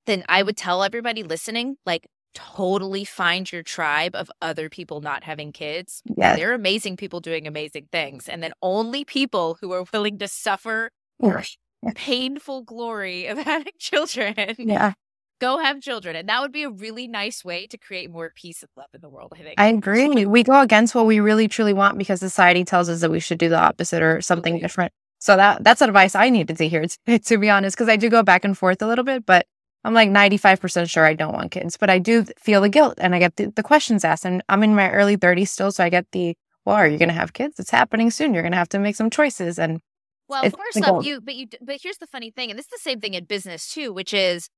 then 0.07 0.23
I 0.29 0.43
would 0.43 0.57
tell 0.57 0.83
everybody 0.83 1.23
listening, 1.23 1.77
like 1.87 2.07
totally 2.35 3.05
find 3.05 3.51
your 3.51 3.63
tribe 3.63 4.15
of 4.15 4.31
other 4.43 4.69
people 4.69 5.01
not 5.01 5.25
having 5.25 5.53
kids. 5.53 6.03
Yeah. 6.17 6.37
They're 6.37 6.55
amazing 6.55 6.97
people 6.97 7.21
doing 7.21 7.47
amazing 7.47 7.89
things. 7.93 8.29
And 8.29 8.43
then 8.43 8.53
only 8.63 9.05
people 9.05 9.57
who 9.61 9.73
are 9.73 9.85
willing 9.93 10.19
to 10.19 10.29
suffer 10.29 10.91
painful 11.95 12.63
glory 12.63 13.27
of 13.27 13.39
having 13.51 13.73
children 13.79 14.35
Yeah. 14.59 14.93
go 15.41 15.59
have 15.59 15.81
children. 15.81 16.17
And 16.17 16.29
that 16.29 16.41
would 16.41 16.53
be 16.53 16.63
a 16.65 16.71
really 16.71 17.07
nice 17.07 17.45
way 17.45 17.67
to 17.69 17.79
create 17.79 18.11
more 18.11 18.33
peace 18.35 18.63
and 18.63 18.71
love 18.77 18.89
in 18.95 19.01
the 19.01 19.09
world, 19.09 19.33
I 19.37 19.43
think. 19.43 19.55
I 19.59 19.67
agree. 19.67 20.27
We 20.27 20.43
go 20.43 20.61
against 20.61 20.95
what 20.95 21.07
we 21.07 21.21
really 21.21 21.49
truly 21.49 21.73
want 21.73 21.99
because 21.99 22.21
society 22.21 22.65
tells 22.65 22.89
us 22.89 23.01
that 23.01 23.11
we 23.11 23.21
should 23.21 23.39
do 23.39 23.49
the 23.49 23.59
opposite 23.59 24.03
or 24.03 24.21
something 24.21 24.59
different. 24.59 24.93
So 25.19 25.37
that 25.37 25.65
that's 25.65 25.81
advice 25.81 26.15
I 26.15 26.29
needed 26.29 26.59
to 26.59 26.69
hear 26.69 26.85
to, 26.87 27.19
to 27.19 27.39
be 27.39 27.49
honest, 27.49 27.77
because 27.77 27.89
I 27.89 27.97
do 27.97 28.11
go 28.11 28.23
back 28.23 28.45
and 28.45 28.57
forth 28.57 28.83
a 28.83 28.87
little 28.87 29.05
bit, 29.05 29.25
but 29.25 29.47
I'm 29.85 29.95
like 29.95 30.09
95% 30.09 30.89
sure 30.89 31.05
I 31.05 31.15
don't 31.15 31.35
want 31.35 31.51
kids, 31.51 31.77
but 31.77 31.91
I 31.91 31.99
do 31.99 32.25
feel 32.39 32.63
the 32.63 32.71
guilt 32.71 32.95
and 32.99 33.15
I 33.15 33.19
get 33.19 33.37
the, 33.37 33.47
the 33.47 33.63
questions 33.63 34.05
asked. 34.05 34.25
And 34.25 34.43
I'm 34.49 34.63
in 34.63 34.75
my 34.75 34.91
early 34.91 35.17
30s 35.17 35.49
still, 35.49 35.71
so 35.71 35.85
I 35.85 35.91
get 35.91 36.07
the, 36.13 36.37
well, 36.65 36.77
are 36.77 36.89
you 36.89 36.97
going 36.97 37.11
to 37.11 37.15
have 37.15 37.35
kids? 37.35 37.61
It's 37.61 37.71
happening 37.71 38.11
soon. 38.11 38.33
You're 38.33 38.43
going 38.43 38.53
to 38.53 38.59
have 38.59 38.71
to 38.71 38.79
make 38.79 38.97
some 38.97 39.11
choices. 39.11 39.59
And 39.59 39.81
Well, 40.29 40.43
first 40.43 40.89
off, 40.89 41.05
you 41.05 41.21
but 41.21 41.35
you 41.35 41.49
but 41.61 41.79
here's 41.83 41.99
the 41.99 42.07
funny 42.07 42.31
thing, 42.31 42.49
and 42.51 42.59
this 42.59 42.65
is 42.67 42.71
the 42.71 42.79
same 42.79 43.01
thing 43.01 43.13
in 43.13 43.25
business 43.25 43.71
too, 43.71 43.93
which 43.93 44.15
is 44.15 44.49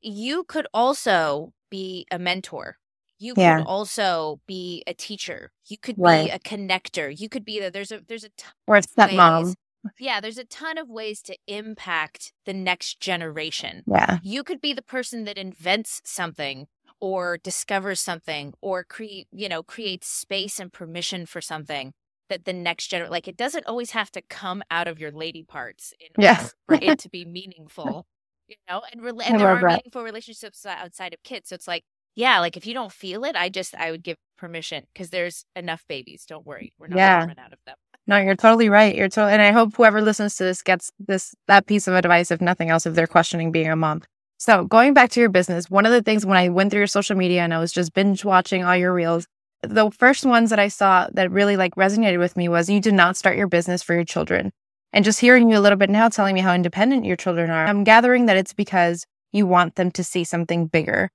you 0.00 0.44
could 0.44 0.68
also 0.72 1.52
be 1.68 2.06
a 2.10 2.18
mentor. 2.18 2.76
You 3.18 3.34
could 3.34 3.66
also 3.66 4.40
be 4.46 4.82
a 4.86 4.94
teacher. 4.94 5.50
You 5.68 5.76
could 5.76 5.96
be 5.96 6.30
a 6.30 6.38
connector. 6.38 7.12
You 7.14 7.28
could 7.28 7.44
be 7.44 7.60
the 7.60 7.70
there's 7.70 7.92
a 7.92 8.00
there's 8.08 8.24
a 8.24 8.30
or 8.66 8.76
a 8.76 8.82
stepmom. 8.82 9.54
Yeah, 9.98 10.20
there's 10.20 10.38
a 10.38 10.44
ton 10.44 10.78
of 10.78 10.88
ways 10.88 11.22
to 11.22 11.36
impact 11.46 12.32
the 12.46 12.52
next 12.54 13.00
generation. 13.00 13.84
Yeah. 13.86 14.18
You 14.22 14.42
could 14.44 14.60
be 14.60 14.72
the 14.72 14.82
person 14.82 15.24
that 15.24 15.38
invents 15.38 16.00
something 16.04 16.66
or 17.00 17.38
discovers 17.38 18.00
something 18.00 18.54
or 18.60 18.84
create, 18.84 19.28
you 19.32 19.48
know, 19.48 19.62
creates 19.62 20.06
space 20.08 20.58
and 20.60 20.72
permission 20.72 21.26
for 21.26 21.40
something 21.40 21.92
that 22.28 22.44
the 22.44 22.52
next 22.52 22.88
generation 22.88 23.10
like 23.12 23.28
it 23.28 23.36
doesn't 23.36 23.66
always 23.66 23.90
have 23.92 24.10
to 24.12 24.22
come 24.22 24.62
out 24.70 24.86
of 24.88 25.00
your 25.00 25.10
lady 25.10 25.42
parts 25.42 25.92
in 26.00 26.08
Yes. 26.16 26.40
order 26.42 26.52
for 26.66 26.76
it 26.80 26.98
to 26.98 27.08
be 27.10 27.24
meaningful. 27.24 28.06
You 28.48 28.56
know, 28.68 28.82
and, 28.92 29.00
I 29.26 29.28
and 29.28 29.38
there 29.38 29.50
are 29.50 29.64
that. 29.68 29.82
meaningful 29.84 30.02
relationships 30.02 30.66
outside 30.66 31.14
of 31.14 31.22
kids. 31.22 31.48
So 31.50 31.54
it's 31.54 31.68
like, 31.68 31.84
yeah, 32.16 32.40
like 32.40 32.56
if 32.56 32.66
you 32.66 32.74
don't 32.74 32.92
feel 32.92 33.24
it, 33.24 33.36
I 33.36 33.48
just 33.48 33.74
I 33.76 33.90
would 33.90 34.02
give 34.02 34.16
permission 34.38 34.84
because 34.92 35.10
there's 35.10 35.44
enough 35.56 35.84
babies. 35.88 36.24
Don't 36.26 36.46
worry, 36.46 36.72
we're 36.78 36.88
not 36.88 36.96
Yeah. 36.96 37.18
gonna 37.18 37.24
run 37.26 37.38
out 37.38 37.52
of 37.52 37.58
them. 37.66 37.76
No, 38.06 38.18
you're 38.18 38.34
totally 38.34 38.68
right. 38.68 38.94
You're 38.94 39.08
totally, 39.08 39.34
and 39.34 39.42
I 39.42 39.52
hope 39.52 39.76
whoever 39.76 40.02
listens 40.02 40.36
to 40.36 40.44
this 40.44 40.62
gets 40.62 40.90
this 40.98 41.34
that 41.46 41.66
piece 41.66 41.86
of 41.86 41.94
advice, 41.94 42.30
if 42.30 42.40
nothing 42.40 42.70
else, 42.70 42.86
if 42.86 42.94
they're 42.94 43.06
questioning 43.06 43.52
being 43.52 43.68
a 43.68 43.76
mom. 43.76 44.02
So 44.38 44.64
going 44.64 44.94
back 44.94 45.10
to 45.10 45.20
your 45.20 45.28
business, 45.28 45.70
one 45.70 45.86
of 45.86 45.92
the 45.92 46.02
things 46.02 46.24
when 46.24 46.38
I 46.38 46.48
went 46.48 46.70
through 46.70 46.80
your 46.80 46.86
social 46.86 47.16
media 47.16 47.42
and 47.42 47.52
I 47.52 47.58
was 47.58 47.72
just 47.72 47.92
binge 47.92 48.24
watching 48.24 48.64
all 48.64 48.74
your 48.76 48.92
reels, 48.92 49.26
the 49.62 49.90
first 49.90 50.24
ones 50.24 50.50
that 50.50 50.58
I 50.58 50.68
saw 50.68 51.08
that 51.12 51.30
really 51.30 51.56
like 51.56 51.74
resonated 51.74 52.18
with 52.18 52.36
me 52.36 52.48
was 52.48 52.70
you 52.70 52.80
did 52.80 52.94
not 52.94 53.16
start 53.16 53.36
your 53.36 53.48
business 53.48 53.82
for 53.82 53.94
your 53.94 54.04
children. 54.04 54.50
And 54.92 55.04
just 55.04 55.20
hearing 55.20 55.50
you 55.50 55.58
a 55.58 55.60
little 55.60 55.78
bit 55.78 55.90
now 55.90 56.08
telling 56.08 56.34
me 56.34 56.40
how 56.40 56.54
independent 56.54 57.04
your 57.04 57.16
children 57.16 57.50
are, 57.50 57.66
I'm 57.66 57.84
gathering 57.84 58.26
that 58.26 58.36
it's 58.36 58.54
because 58.54 59.04
you 59.30 59.46
want 59.46 59.76
them 59.76 59.90
to 59.92 60.02
see 60.02 60.24
something 60.24 60.66
bigger. 60.66 61.10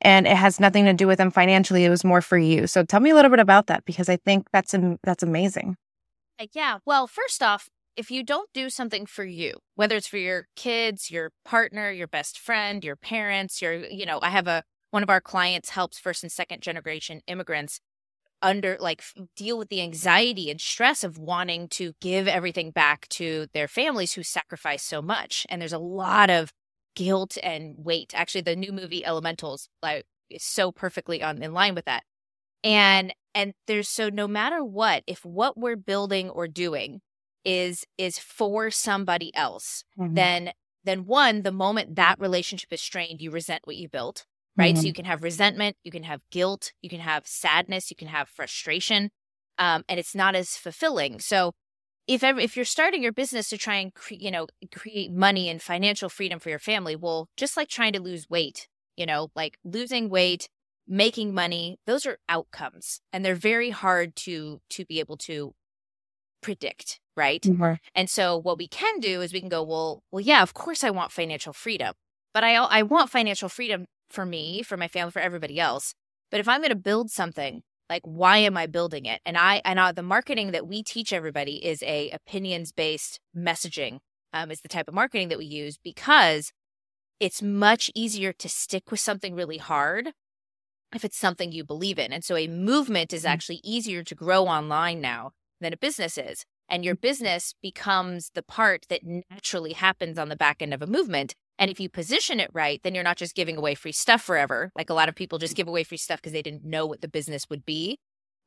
And 0.00 0.26
it 0.26 0.36
has 0.36 0.60
nothing 0.60 0.86
to 0.86 0.94
do 0.94 1.06
with 1.06 1.18
them 1.18 1.30
financially. 1.30 1.84
It 1.84 1.90
was 1.90 2.04
more 2.04 2.22
for 2.22 2.38
you. 2.38 2.66
So 2.66 2.84
tell 2.84 3.00
me 3.00 3.10
a 3.10 3.14
little 3.14 3.30
bit 3.30 3.40
about 3.40 3.66
that 3.66 3.84
because 3.84 4.08
I 4.08 4.16
think 4.16 4.46
that's 4.52 4.74
that's 5.02 5.22
amazing. 5.22 5.76
Yeah. 6.54 6.78
Well, 6.86 7.06
first 7.06 7.42
off, 7.42 7.68
if 7.96 8.10
you 8.10 8.22
don't 8.22 8.48
do 8.54 8.70
something 8.70 9.04
for 9.06 9.24
you, 9.24 9.54
whether 9.74 9.96
it's 9.96 10.06
for 10.06 10.16
your 10.16 10.46
kids, 10.56 11.10
your 11.10 11.32
partner, 11.44 11.90
your 11.90 12.06
best 12.06 12.38
friend, 12.38 12.82
your 12.84 12.96
parents, 12.96 13.60
your, 13.60 13.74
you 13.74 14.06
know, 14.06 14.20
I 14.22 14.30
have 14.30 14.46
a, 14.46 14.62
one 14.90 15.02
of 15.02 15.10
our 15.10 15.20
clients 15.20 15.70
helps 15.70 15.98
first 15.98 16.22
and 16.22 16.32
second 16.32 16.62
generation 16.62 17.20
immigrants 17.26 17.80
under 18.42 18.76
like 18.80 19.02
deal 19.36 19.58
with 19.58 19.68
the 19.70 19.82
anxiety 19.82 20.50
and 20.50 20.60
stress 20.60 21.04
of 21.04 21.18
wanting 21.18 21.68
to 21.68 21.94
give 22.00 22.28
everything 22.28 22.70
back 22.70 23.08
to 23.08 23.46
their 23.54 23.68
families 23.68 24.14
who 24.14 24.22
sacrifice 24.22 24.82
so 24.82 25.02
much. 25.02 25.46
And 25.50 25.60
there's 25.60 25.72
a 25.72 25.78
lot 25.78 26.30
of 26.30 26.52
guilt 26.96 27.38
and 27.42 27.74
weight. 27.78 28.12
Actually, 28.14 28.42
the 28.42 28.56
new 28.56 28.72
movie 28.72 29.04
Elementals 29.04 29.68
like 29.82 30.04
is 30.30 30.44
so 30.44 30.72
perfectly 30.72 31.22
on 31.22 31.42
in 31.42 31.54
line 31.54 31.74
with 31.74 31.86
that. 31.86 32.04
And 32.64 33.14
and 33.34 33.54
there's 33.66 33.88
so 33.88 34.08
no 34.08 34.28
matter 34.28 34.62
what, 34.64 35.02
if 35.06 35.24
what 35.24 35.56
we're 35.58 35.76
building 35.76 36.30
or 36.30 36.48
doing 36.48 37.00
is 37.44 37.84
is 37.98 38.18
for 38.18 38.70
somebody 38.70 39.34
else, 39.34 39.84
Mm-hmm. 39.98 40.16
then 40.16 40.52
then 40.84 41.04
one, 41.06 41.42
the 41.42 41.52
moment 41.52 41.96
that 41.96 42.18
relationship 42.18 42.72
is 42.72 42.80
strained, 42.80 43.20
you 43.20 43.30
resent 43.30 43.62
what 43.66 43.76
you 43.76 43.88
built, 43.88 44.24
right? 44.58 44.76
So 44.78 44.86
Mhm. 44.86 44.88
you 44.88 44.94
can 44.94 45.04
have 45.04 45.22
resentment, 45.22 45.76
you 45.84 45.90
can 45.90 46.04
have 46.04 46.20
guilt, 46.30 46.72
you 46.82 46.88
can 46.90 47.00
have 47.00 47.26
sadness, 47.26 47.90
you 47.90 47.96
can 47.96 48.08
have 48.08 48.28
frustration, 48.28 49.10
um, 49.58 49.84
and 49.88 50.00
it's 50.00 50.14
not 50.14 50.34
as 50.34 50.56
fulfilling. 50.56 51.20
So 51.20 51.52
if 52.06 52.24
ever, 52.24 52.40
if 52.40 52.56
you're 52.56 52.64
starting 52.64 53.02
your 53.02 53.12
business 53.12 53.48
to 53.50 53.58
try 53.58 53.76
and 53.76 53.94
cre- 53.94 54.14
you 54.14 54.30
know 54.30 54.46
create 54.74 55.12
money 55.12 55.48
and 55.48 55.62
financial 55.62 56.08
freedom 56.08 56.38
for 56.40 56.50
your 56.50 56.58
family, 56.58 56.96
well, 56.96 57.28
just 57.36 57.56
like 57.56 57.68
trying 57.68 57.92
to 57.92 58.00
lose 58.02 58.28
weight, 58.28 58.68
you 58.96 59.06
know, 59.06 59.30
like 59.36 59.58
losing 59.64 60.08
weight, 60.08 60.48
making 60.90 61.34
money, 61.34 61.78
those 61.86 62.06
are 62.06 62.18
outcomes, 62.28 63.00
and 63.14 63.24
they're 63.24 63.36
very 63.36 63.70
hard 63.70 64.16
to 64.16 64.60
to 64.70 64.86
be 64.86 65.00
able 65.00 65.18
to 65.18 65.54
predict, 66.42 67.00
right? 67.16 67.42
Mhm. 67.42 67.78
And 67.94 68.08
so 68.10 68.36
what 68.36 68.58
we 68.58 68.68
can 68.68 68.98
do 69.00 69.20
is 69.20 69.32
we 69.32 69.40
can 69.40 69.48
go, 69.48 69.62
well, 69.62 70.02
well, 70.10 70.20
yeah, 70.20 70.42
of 70.42 70.54
course 70.54 70.84
I 70.84 70.90
want 70.90 71.12
financial 71.12 71.52
freedom, 71.52 71.94
but 72.34 72.44
I 72.44 72.54
I 72.56 72.82
want 72.82 73.10
financial 73.10 73.48
freedom 73.48 73.86
for 74.10 74.26
me, 74.26 74.62
for 74.62 74.76
my 74.76 74.88
family, 74.88 75.12
for 75.12 75.20
everybody 75.20 75.60
else. 75.60 75.94
But 76.30 76.40
if 76.40 76.48
I'm 76.48 76.60
going 76.60 76.70
to 76.70 76.76
build 76.76 77.10
something, 77.10 77.62
like 77.88 78.02
why 78.04 78.38
am 78.38 78.56
I 78.56 78.66
building 78.66 79.04
it? 79.06 79.20
And 79.26 79.36
I 79.36 79.60
and 79.64 79.78
I, 79.80 79.92
the 79.92 80.02
marketing 80.02 80.52
that 80.52 80.66
we 80.66 80.82
teach 80.82 81.12
everybody 81.12 81.64
is 81.64 81.82
a 81.82 82.10
opinions 82.10 82.72
based 82.72 83.20
messaging. 83.36 84.00
Um, 84.32 84.50
is 84.52 84.60
the 84.60 84.68
type 84.68 84.86
of 84.88 84.94
marketing 84.94 85.28
that 85.30 85.38
we 85.38 85.44
use 85.46 85.76
because 85.82 86.52
it's 87.20 87.42
much 87.42 87.90
easier 87.94 88.32
to 88.34 88.48
stick 88.48 88.90
with 88.90 89.00
something 89.00 89.34
really 89.34 89.58
hard 89.58 90.12
if 90.94 91.04
it's 91.04 91.18
something 91.18 91.52
you 91.52 91.64
believe 91.64 91.98
in. 91.98 92.12
And 92.12 92.24
so 92.24 92.36
a 92.36 92.48
movement 92.48 93.12
is 93.12 93.24
Mhm. 93.24 93.30
actually 93.30 93.60
easier 93.62 94.02
to 94.02 94.14
grow 94.14 94.46
online 94.46 95.00
now 95.00 95.32
than 95.60 95.72
a 95.72 95.76
business 95.76 96.18
is. 96.18 96.44
And 96.68 96.84
your 96.84 96.94
mm-hmm. 96.94 97.08
business 97.08 97.54
becomes 97.60 98.30
the 98.34 98.42
part 98.42 98.86
that 98.88 99.02
naturally 99.04 99.72
happens 99.72 100.18
on 100.18 100.28
the 100.28 100.36
back 100.36 100.62
end 100.62 100.72
of 100.72 100.82
a 100.82 100.86
movement. 100.86 101.34
And 101.58 101.70
if 101.70 101.80
you 101.80 101.88
position 101.88 102.40
it 102.40 102.50
right, 102.54 102.80
then 102.82 102.94
you're 102.94 103.04
not 103.04 103.18
just 103.18 103.34
giving 103.34 103.56
away 103.56 103.74
free 103.74 103.92
stuff 103.92 104.22
forever. 104.22 104.70
Like 104.74 104.88
a 104.88 104.94
lot 104.94 105.08
of 105.08 105.14
people 105.14 105.38
just 105.38 105.52
mm-hmm. 105.52 105.56
give 105.56 105.68
away 105.68 105.84
free 105.84 105.98
stuff 105.98 106.20
because 106.20 106.32
they 106.32 106.42
didn't 106.42 106.64
know 106.64 106.86
what 106.86 107.00
the 107.02 107.08
business 107.08 107.50
would 107.50 107.66
be. 107.66 107.98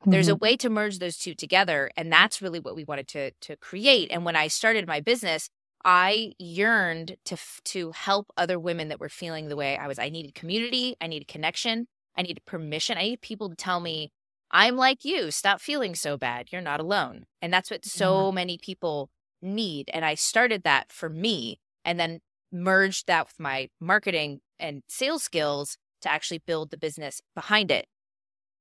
There's 0.05 0.27
a 0.27 0.31
mm-hmm. 0.31 0.43
way 0.43 0.57
to 0.57 0.69
merge 0.69 0.99
those 0.99 1.17
two 1.17 1.33
together. 1.33 1.89
And 1.95 2.11
that's 2.11 2.41
really 2.41 2.59
what 2.59 2.75
we 2.75 2.83
wanted 2.83 3.07
to 3.09 3.31
to 3.41 3.55
create. 3.57 4.11
And 4.11 4.25
when 4.25 4.35
I 4.35 4.47
started 4.47 4.85
my 4.85 4.99
business, 4.99 5.49
I 5.85 6.33
yearned 6.39 7.17
to 7.25 7.37
to 7.65 7.91
help 7.91 8.27
other 8.35 8.59
women 8.59 8.89
that 8.89 8.99
were 8.99 9.09
feeling 9.09 9.47
the 9.47 9.55
way 9.55 9.77
I 9.77 9.87
was. 9.87 9.99
I 9.99 10.09
needed 10.09 10.35
community, 10.35 10.95
I 10.99 11.07
needed 11.07 11.27
connection, 11.27 11.87
I 12.15 12.21
need 12.21 12.41
permission. 12.45 12.97
I 12.97 13.03
need 13.03 13.21
people 13.21 13.49
to 13.49 13.55
tell 13.55 13.79
me, 13.79 14.11
I'm 14.51 14.75
like 14.75 15.03
you, 15.03 15.31
stop 15.31 15.61
feeling 15.61 15.95
so 15.95 16.17
bad. 16.17 16.51
You're 16.51 16.61
not 16.61 16.79
alone. 16.79 17.25
And 17.41 17.51
that's 17.53 17.71
what 17.71 17.85
so 17.85 18.31
many 18.31 18.57
people 18.57 19.09
need. 19.41 19.89
And 19.93 20.05
I 20.05 20.15
started 20.15 20.63
that 20.63 20.91
for 20.91 21.09
me 21.09 21.59
and 21.83 21.99
then 21.99 22.19
merged 22.51 23.07
that 23.07 23.27
with 23.27 23.39
my 23.39 23.69
marketing 23.79 24.41
and 24.59 24.83
sales 24.87 25.23
skills 25.23 25.77
to 26.01 26.11
actually 26.11 26.39
build 26.39 26.69
the 26.69 26.77
business 26.77 27.21
behind 27.35 27.71
it. 27.71 27.87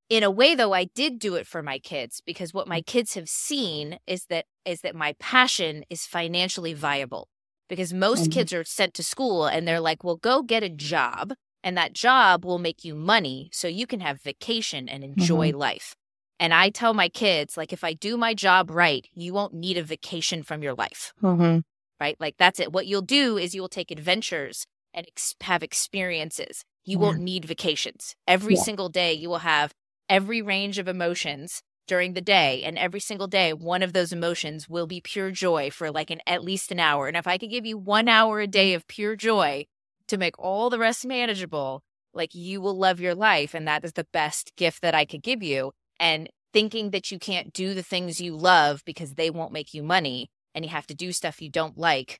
In 0.08 0.22
a 0.22 0.30
way 0.30 0.54
though, 0.54 0.72
I 0.74 0.84
did 0.84 1.18
do 1.18 1.36
it 1.36 1.46
for 1.46 1.62
my 1.62 1.78
kids 1.78 2.20
because 2.24 2.52
what 2.52 2.68
my 2.68 2.82
kids 2.82 3.14
have 3.14 3.28
seen 3.28 3.98
is 4.06 4.26
that 4.26 4.46
is 4.64 4.82
that 4.82 4.94
my 4.94 5.14
passion 5.18 5.84
is 5.90 6.06
financially 6.06 6.74
viable. 6.74 7.28
Because 7.68 7.92
most 7.94 8.28
Mhm. 8.28 8.30
kids 8.30 8.52
are 8.52 8.64
sent 8.64 8.94
to 8.94 9.02
school 9.02 9.46
and 9.46 9.66
they're 9.66 9.80
like, 9.80 10.04
"Well, 10.04 10.16
go 10.16 10.42
get 10.42 10.62
a 10.62 10.68
job 10.68 11.32
and 11.64 11.76
that 11.76 11.92
job 11.92 12.44
will 12.44 12.58
make 12.58 12.84
you 12.84 12.94
money 12.94 13.48
so 13.52 13.68
you 13.68 13.86
can 13.86 14.00
have 14.00 14.20
vacation 14.22 14.88
and 14.88 15.04
enjoy 15.04 15.50
life." 15.52 15.94
And 16.40 16.52
I 16.52 16.70
tell 16.70 16.92
my 16.94 17.08
kids 17.08 17.56
like 17.56 17.72
if 17.72 17.84
I 17.84 17.92
do 17.92 18.16
my 18.16 18.34
job 18.34 18.70
right, 18.70 19.06
you 19.14 19.32
won't 19.32 19.54
need 19.54 19.76
a 19.78 19.82
vacation 19.82 20.42
from 20.42 20.62
your 20.62 20.74
life 20.74 21.12
Mhm. 21.22 21.62
right? 22.00 22.16
Like 22.18 22.36
that's 22.36 22.58
it. 22.58 22.72
What 22.72 22.86
you'll 22.86 23.02
do 23.02 23.38
is 23.38 23.54
you 23.54 23.60
will 23.60 23.68
take 23.68 23.90
adventures 23.92 24.66
and 24.92 25.06
ex- 25.06 25.36
have 25.42 25.62
experiences. 25.62 26.64
You 26.84 26.98
Yeah. 26.98 27.04
won't 27.04 27.18
need 27.20 27.44
vacations. 27.44 28.16
Every 28.26 28.54
Yeah. 28.54 28.62
single 28.62 28.88
day, 28.88 29.12
you 29.12 29.28
will 29.28 29.38
have 29.38 29.72
every 30.08 30.42
range 30.42 30.78
of 30.78 30.88
emotions 30.88 31.62
during 31.86 32.14
the 32.14 32.20
day, 32.20 32.62
and 32.64 32.76
every 32.78 33.00
single 33.00 33.26
day, 33.28 33.52
one 33.52 33.82
of 33.82 33.92
those 33.92 34.12
emotions 34.12 34.68
will 34.68 34.86
be 34.86 35.00
pure 35.00 35.30
joy 35.30 35.70
for 35.70 35.90
like 35.92 36.10
an 36.10 36.20
at 36.26 36.42
least 36.42 36.72
an 36.72 36.80
hour. 36.80 37.06
And 37.06 37.16
if 37.16 37.26
I 37.26 37.38
could 37.38 37.50
give 37.50 37.66
you 37.66 37.78
one 37.78 38.08
hour 38.08 38.40
a 38.40 38.46
day 38.46 38.74
of 38.74 38.86
pure 38.88 39.14
joy 39.16 39.66
to 40.08 40.18
make 40.18 40.38
all 40.38 40.70
the 40.70 40.78
rest 40.78 41.06
manageable, 41.06 41.82
like 42.14 42.34
you 42.34 42.60
will 42.60 42.76
love 42.76 43.00
your 43.00 43.14
life, 43.14 43.54
and 43.54 43.66
that 43.66 43.84
is 43.84 43.92
the 43.94 44.06
best 44.12 44.54
gift 44.56 44.82
that 44.82 44.94
I 44.94 45.04
could 45.04 45.22
give 45.22 45.42
you. 45.42 45.72
And 46.00 46.28
thinking 46.52 46.90
that 46.90 47.10
you 47.10 47.18
can't 47.18 47.52
do 47.52 47.74
the 47.74 47.82
things 47.82 48.20
you 48.20 48.36
love 48.36 48.82
because 48.84 49.14
they 49.14 49.30
won't 49.30 49.52
make 49.52 49.72
you 49.72 49.82
money 49.82 50.28
and 50.54 50.64
you 50.64 50.70
have 50.70 50.86
to 50.86 50.94
do 50.94 51.12
stuff 51.12 51.40
you 51.40 51.48
don't 51.48 51.78
like 51.78 52.18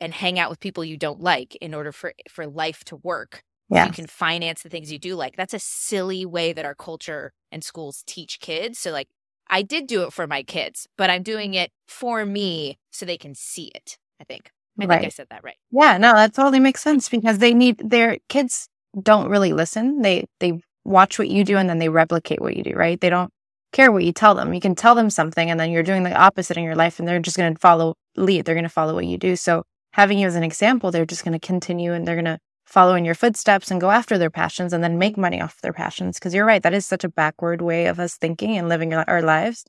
and 0.00 0.12
hang 0.12 0.38
out 0.38 0.50
with 0.50 0.60
people 0.60 0.84
you 0.84 0.96
don't 0.96 1.20
like 1.20 1.56
in 1.56 1.74
order 1.74 1.92
for 1.92 2.12
for 2.28 2.46
life 2.46 2.84
to 2.84 2.96
work 2.96 3.42
Yeah. 3.70 3.86
You 3.86 3.92
can 3.92 4.06
finance 4.06 4.62
the 4.62 4.68
things 4.68 4.92
you 4.92 4.98
do 4.98 5.14
like. 5.14 5.36
That's 5.36 5.54
a 5.54 5.58
silly 5.58 6.26
way 6.26 6.52
that 6.52 6.66
our 6.66 6.74
culture 6.74 7.32
and 7.50 7.64
schools 7.64 8.02
teach 8.06 8.40
kids. 8.40 8.78
So 8.78 8.90
like 8.90 9.08
I 9.48 9.62
did 9.62 9.86
do 9.86 10.02
it 10.04 10.12
for 10.12 10.26
my 10.26 10.42
kids, 10.42 10.86
but 10.98 11.10
I'm 11.10 11.22
doing 11.22 11.54
it 11.54 11.70
for 11.88 12.26
me 12.26 12.78
so 12.90 13.06
they 13.06 13.16
can 13.18 13.34
see 13.34 13.70
it. 13.74 13.96
I 14.20 14.24
think. 14.24 14.50
I 14.80 14.86
Right. 14.86 14.98
think 15.00 15.06
I 15.06 15.10
said 15.10 15.26
that 15.30 15.44
right. 15.44 15.56
Yeah, 15.70 15.98
no, 15.98 16.14
that 16.14 16.34
totally 16.34 16.60
makes 16.60 16.82
sense 16.82 17.08
because 17.08 17.38
they 17.38 17.54
need 17.54 17.78
their 17.78 18.18
kids 18.28 18.68
don't 19.00 19.28
really 19.28 19.52
listen. 19.52 20.02
They 20.02 20.24
they 20.40 20.60
watch 20.84 21.18
what 21.18 21.28
you 21.28 21.44
do 21.44 21.56
and 21.56 21.68
then 21.68 21.78
they 21.78 21.88
replicate 21.88 22.40
what 22.40 22.56
you 22.56 22.62
do, 22.62 22.72
right? 22.74 23.00
They 23.00 23.10
don't 23.10 23.30
care 23.72 23.90
what 23.90 24.04
you 24.04 24.12
tell 24.12 24.34
them. 24.34 24.52
You 24.54 24.60
can 24.60 24.74
tell 24.74 24.94
them 24.94 25.10
something 25.10 25.50
and 25.50 25.58
then 25.58 25.70
you're 25.70 25.82
doing 25.82 26.02
the 26.02 26.14
opposite 26.14 26.56
in 26.56 26.64
your 26.64 26.74
life 26.76 26.98
and 26.98 27.08
they're 27.08 27.18
just 27.20 27.36
going 27.36 27.54
to 27.54 27.58
follow 27.60 27.94
lead. 28.16 28.44
They're 28.44 28.54
going 28.54 28.64
to 28.64 28.68
follow 28.68 28.94
what 28.94 29.06
you 29.06 29.18
do. 29.18 29.36
So 29.36 29.64
having 29.92 30.18
you 30.18 30.26
as 30.26 30.36
an 30.36 30.44
example, 30.44 30.90
they're 30.90 31.06
just 31.06 31.24
going 31.24 31.38
to 31.38 31.44
continue 31.44 31.92
and 31.92 32.06
they're 32.06 32.14
going 32.14 32.24
to 32.26 32.38
follow 32.66 32.94
in 32.94 33.04
your 33.04 33.14
footsteps 33.14 33.70
and 33.70 33.80
go 33.80 33.90
after 33.90 34.18
their 34.18 34.30
passions 34.30 34.72
and 34.72 34.82
then 34.82 34.98
make 34.98 35.16
money 35.16 35.40
off 35.40 35.60
their 35.62 35.72
passions 35.72 36.18
because 36.18 36.34
you're 36.34 36.44
right, 36.46 36.62
that 36.62 36.74
is 36.74 36.86
such 36.86 37.04
a 37.04 37.08
backward 37.08 37.62
way 37.62 37.86
of 37.86 37.98
us 38.00 38.16
thinking 38.16 38.56
and 38.56 38.68
living 38.68 38.92
our 38.94 39.04
our 39.08 39.22
lives. 39.22 39.64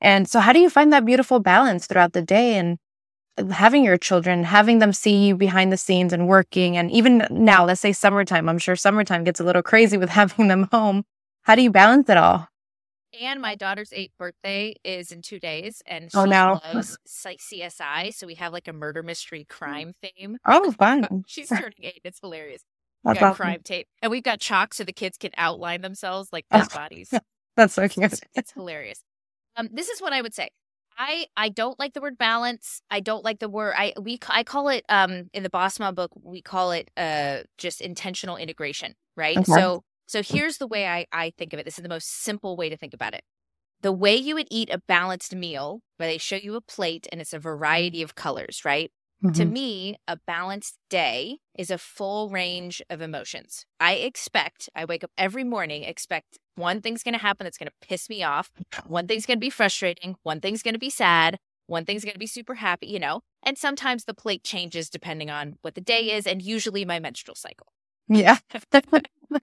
And 0.00 0.28
so 0.28 0.40
how 0.40 0.52
do 0.52 0.60
you 0.60 0.70
find 0.70 0.92
that 0.92 1.04
beautiful 1.04 1.40
balance 1.40 1.86
throughout 1.86 2.12
the 2.12 2.22
day 2.22 2.56
and 2.56 2.78
having 3.50 3.84
your 3.84 3.96
children, 3.96 4.44
having 4.44 4.78
them 4.78 4.92
see 4.92 5.26
you 5.26 5.36
behind 5.36 5.72
the 5.72 5.76
scenes 5.76 6.12
and 6.12 6.28
working. 6.28 6.76
And 6.76 6.90
even 6.90 7.26
now, 7.30 7.64
let's 7.64 7.80
say 7.80 7.92
summertime, 7.92 8.48
I'm 8.48 8.58
sure 8.58 8.76
summertime 8.76 9.24
gets 9.24 9.40
a 9.40 9.44
little 9.44 9.62
crazy 9.62 9.96
with 9.96 10.08
having 10.20 10.48
them 10.48 10.68
home. 10.70 11.04
How 11.42 11.54
do 11.54 11.62
you 11.62 11.70
balance 11.70 12.08
it 12.08 12.16
all? 12.16 12.48
And 13.20 13.40
my 13.40 13.54
daughter's 13.54 13.92
eighth 13.92 14.12
birthday 14.18 14.74
is 14.82 15.12
in 15.12 15.22
two 15.22 15.38
days, 15.38 15.82
and 15.86 16.10
she 16.10 16.18
Oh, 16.18 16.24
no. 16.24 16.60
loves 16.74 16.98
CSI. 17.06 18.12
So 18.12 18.26
we 18.26 18.34
have 18.34 18.52
like 18.52 18.66
a 18.66 18.72
murder 18.72 19.02
mystery 19.04 19.44
crime 19.48 19.92
theme. 20.02 20.38
Oh, 20.44 20.72
fun. 20.78 21.22
She's 21.26 21.48
turning 21.48 21.74
eight. 21.82 22.00
It's 22.04 22.18
hilarious. 22.20 22.62
That's 23.04 23.20
got 23.20 23.26
awesome. 23.32 23.36
crime 23.36 23.60
tape, 23.62 23.86
and 24.02 24.10
we've 24.10 24.22
got 24.22 24.40
chalk 24.40 24.72
so 24.74 24.82
the 24.82 24.92
kids 24.92 25.18
can 25.18 25.30
outline 25.36 25.82
themselves 25.82 26.30
like 26.32 26.46
dead 26.52 26.68
bodies. 26.74 27.12
That's 27.56 27.74
so 27.74 27.86
cute. 27.86 28.06
It's, 28.14 28.20
it's 28.34 28.52
hilarious. 28.52 29.02
Um, 29.56 29.68
this 29.72 29.88
is 29.90 30.00
what 30.00 30.12
I 30.12 30.22
would 30.22 30.34
say. 30.34 30.48
I 30.96 31.26
I 31.36 31.48
don't 31.48 31.78
like 31.78 31.94
the 31.94 32.00
word 32.00 32.18
balance. 32.18 32.80
I 32.90 33.00
don't 33.00 33.24
like 33.24 33.40
the 33.40 33.48
word. 33.48 33.74
I 33.76 33.94
we 34.00 34.18
I 34.28 34.44
call 34.44 34.68
it 34.68 34.84
um 34.88 35.28
in 35.32 35.42
the 35.42 35.50
Boss 35.50 35.78
Mom 35.80 35.94
book 35.94 36.10
we 36.22 36.40
call 36.42 36.70
it 36.72 36.90
uh 36.96 37.42
just 37.58 37.80
intentional 37.80 38.36
integration, 38.36 38.94
right? 39.16 39.44
Okay. 39.44 39.44
So 39.46 39.82
so 40.06 40.22
here's 40.22 40.58
the 40.58 40.66
way 40.66 40.86
I 40.86 41.06
I 41.12 41.32
think 41.36 41.52
of 41.52 41.58
it. 41.58 41.64
This 41.64 41.78
is 41.78 41.82
the 41.82 41.88
most 41.88 42.08
simple 42.22 42.56
way 42.56 42.68
to 42.68 42.76
think 42.76 42.94
about 42.94 43.14
it. 43.14 43.22
The 43.82 43.92
way 43.92 44.16
you 44.16 44.34
would 44.36 44.48
eat 44.50 44.70
a 44.70 44.82
balanced 44.88 45.34
meal, 45.34 45.82
where 45.98 46.08
they 46.08 46.18
show 46.18 46.36
you 46.36 46.56
a 46.56 46.60
plate 46.62 47.06
and 47.12 47.20
it's 47.20 47.34
a 47.34 47.38
variety 47.38 48.02
of 48.02 48.14
colors, 48.16 48.64
right? 48.64 48.92
To 49.34 49.44
Mhm. 49.44 49.46
me, 49.46 49.96
a 50.08 50.18
balanced 50.26 50.78
day 50.90 51.38
is 51.58 51.70
a 51.70 51.78
full 51.78 52.30
range 52.30 52.82
of 52.90 53.00
emotions. 53.02 53.66
I 53.80 53.94
expect, 53.94 54.68
I 54.76 54.84
wake 54.86 55.04
up 55.04 55.10
every 55.18 55.44
morning, 55.44 55.84
expect 55.84 56.38
one 56.56 56.80
thing's 56.80 57.02
going 57.02 57.14
to 57.14 57.20
happen 57.20 57.44
that's 57.44 57.58
going 57.58 57.68
to 57.68 57.86
piss 57.86 58.08
me 58.08 58.22
off. 58.22 58.50
One 58.86 59.06
thing's 59.06 59.26
going 59.26 59.38
to 59.38 59.40
be 59.40 59.50
frustrating. 59.50 60.16
One 60.22 60.40
thing's 60.40 60.62
going 60.62 60.74
to 60.74 60.78
be 60.80 60.90
sad. 60.90 61.38
One 61.66 61.84
thing's 61.84 62.04
going 62.04 62.12
to 62.14 62.18
be 62.18 62.26
super 62.26 62.54
happy, 62.56 62.86
you 62.86 62.98
know? 62.98 63.20
And 63.42 63.56
sometimes 63.56 64.04
the 64.04 64.14
plate 64.14 64.44
changes 64.44 64.90
depending 64.90 65.30
on 65.30 65.56
what 65.62 65.74
the 65.74 65.80
day 65.80 66.12
is 66.12 66.26
and 66.26 66.42
usually 66.42 66.84
my 66.84 66.98
menstrual 67.00 67.34
cycle. 67.36 67.68
Yeah. 68.08 68.38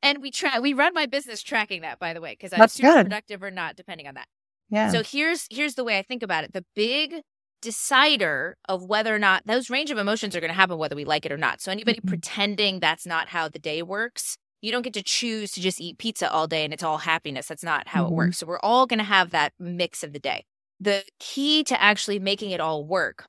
And 0.00 0.22
we 0.22 0.30
try, 0.30 0.60
we 0.60 0.74
run 0.74 0.94
my 0.94 1.06
business 1.06 1.42
tracking 1.42 1.82
that, 1.82 1.98
by 1.98 2.14
the 2.14 2.20
way, 2.20 2.30
because 2.30 2.52
I'm 2.52 2.60
That's 2.60 2.74
super 2.74 2.88
good. 2.92 3.04
productive 3.06 3.42
or 3.42 3.50
not, 3.50 3.74
depending 3.74 4.06
on 4.06 4.14
that. 4.14 4.28
yeah. 4.70 4.92
So 4.92 5.02
here's 5.02 5.48
here's 5.50 5.74
the 5.74 5.82
way 5.82 5.98
I 5.98 6.02
think 6.02 6.22
about 6.22 6.44
it. 6.44 6.52
The 6.52 6.64
big 6.76 7.22
decider 7.62 8.56
of 8.68 8.84
whether 8.84 9.12
or 9.12 9.18
not 9.18 9.42
those 9.46 9.68
range 9.70 9.90
of 9.90 9.98
emotions 9.98 10.36
are 10.36 10.40
going 10.40 10.50
to 10.52 10.54
happen 10.54 10.78
whether 10.78 10.94
we 10.94 11.04
like 11.04 11.26
it 11.26 11.32
or 11.32 11.36
not. 11.36 11.60
So 11.60 11.72
anybody 11.72 11.98
Mhm. 12.00 12.06
pretending 12.06 12.78
that's 12.78 13.06
not 13.06 13.28
how 13.30 13.48
the 13.48 13.58
day 13.58 13.82
works, 13.82 14.36
you 14.60 14.72
don't 14.72 14.82
get 14.82 14.94
to 14.94 15.02
choose 15.02 15.52
to 15.52 15.60
just 15.60 15.80
eat 15.80 15.98
pizza 15.98 16.30
all 16.30 16.46
day 16.46 16.64
and 16.64 16.72
it's 16.72 16.82
all 16.82 16.98
happiness. 16.98 17.46
That's 17.46 17.62
not 17.64 17.88
how 17.88 18.04
Mhm. 18.04 18.08
it 18.08 18.14
works. 18.14 18.38
So 18.38 18.46
we're 18.46 18.58
all 18.60 18.86
going 18.86 18.98
to 18.98 19.04
have 19.04 19.30
that 19.30 19.52
mix 19.58 20.02
of 20.02 20.12
the 20.12 20.18
day. 20.18 20.44
The 20.80 21.04
key 21.18 21.62
to 21.64 21.80
actually 21.80 22.18
making 22.18 22.50
it 22.50 22.60
all 22.60 22.84
work 22.84 23.26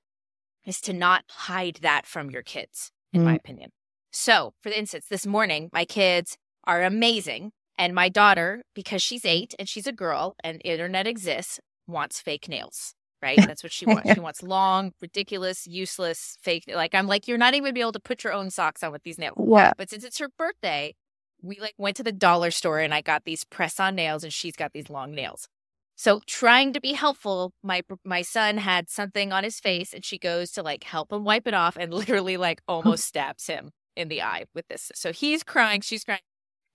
is 0.65 0.81
to 0.81 0.93
not 0.93 1.23
hide 1.29 1.79
that 1.81 2.05
from 2.05 2.29
your 2.29 2.43
kids, 2.43 2.91
in 3.13 3.23
my 3.23 3.33
Mm. 3.33 3.37
opinion. 3.37 3.71
So, 4.11 4.53
for 4.61 4.69
instance, 4.71 5.05
this 5.09 5.25
morning, 5.25 5.69
my 5.71 5.85
kids 5.85 6.37
are 6.65 6.83
amazing. 6.83 7.51
And 7.77 7.95
my 7.95 8.09
daughter, 8.09 8.63
because 8.75 9.01
she's 9.01 9.23
eight 9.23 9.55
and 9.57 9.69
she's 9.69 9.87
a 9.87 9.93
girl 9.93 10.35
and 10.43 10.61
internet 10.65 11.07
exists, 11.07 11.59
wants 11.87 12.19
fake 12.19 12.49
nails. 12.49 12.93
Right? 13.21 13.37
That's 13.37 13.63
what 13.63 13.73
she 13.73 13.85
wants. 13.85 14.13
She 14.13 14.19
wants 14.21 14.41
long, 14.43 14.93
ridiculous, 15.01 15.67
useless, 15.67 16.37
fake. 16.41 16.63
Like 16.67 16.95
I'm 16.95 17.05
like, 17.07 17.27
you're 17.27 17.37
not 17.37 17.53
even 17.53 17.73
be 17.73 17.81
able 17.81 17.91
to 17.91 17.99
put 17.99 18.23
your 18.23 18.31
own 18.31 18.49
socks 18.49 18.81
on 18.81 18.91
with 18.93 19.03
these 19.03 19.17
nails. 19.17 19.35
yeah. 19.45 19.73
But 19.77 19.89
since 19.89 20.03
it's 20.05 20.17
her 20.19 20.29
birthday, 20.37 20.95
we 21.41 21.59
like 21.59 21.75
went 21.77 21.97
to 21.97 22.03
the 22.03 22.11
dollar 22.11 22.51
store 22.51 22.79
and 22.79 22.93
I 22.93 23.01
got 23.01 23.25
these 23.25 23.43
press-on 23.43 23.95
nails 23.95 24.23
and 24.23 24.33
she's 24.33 24.55
got 24.55 24.73
these 24.73 24.89
long 24.89 25.13
nails. 25.13 25.47
So 25.95 26.21
trying 26.25 26.71
to 26.73 26.79
be 26.79 26.93
helpful, 26.93 27.53
my 27.61 27.81
my 28.05 28.21
son 28.21 28.57
had 28.57 28.89
something 28.89 29.33
on 29.33 29.43
his 29.43 29.59
face 29.59 29.93
and 29.93 30.03
she 30.05 30.17
goes 30.17 30.51
to 30.51 30.63
like 30.63 30.85
help 30.85 31.11
him 31.11 31.23
wipe 31.25 31.47
it 31.47 31.53
off 31.53 31.75
and 31.77 31.93
literally 32.01 32.37
like 32.37 32.61
almost 32.67 33.05
stabs 33.05 33.47
him 33.47 33.71
in 33.95 34.07
the 34.07 34.21
eye 34.21 34.45
with 34.55 34.67
this. 34.69 34.91
So 34.95 35.11
he's 35.11 35.43
crying, 35.43 35.81
she's 35.81 36.03
crying. 36.03 36.21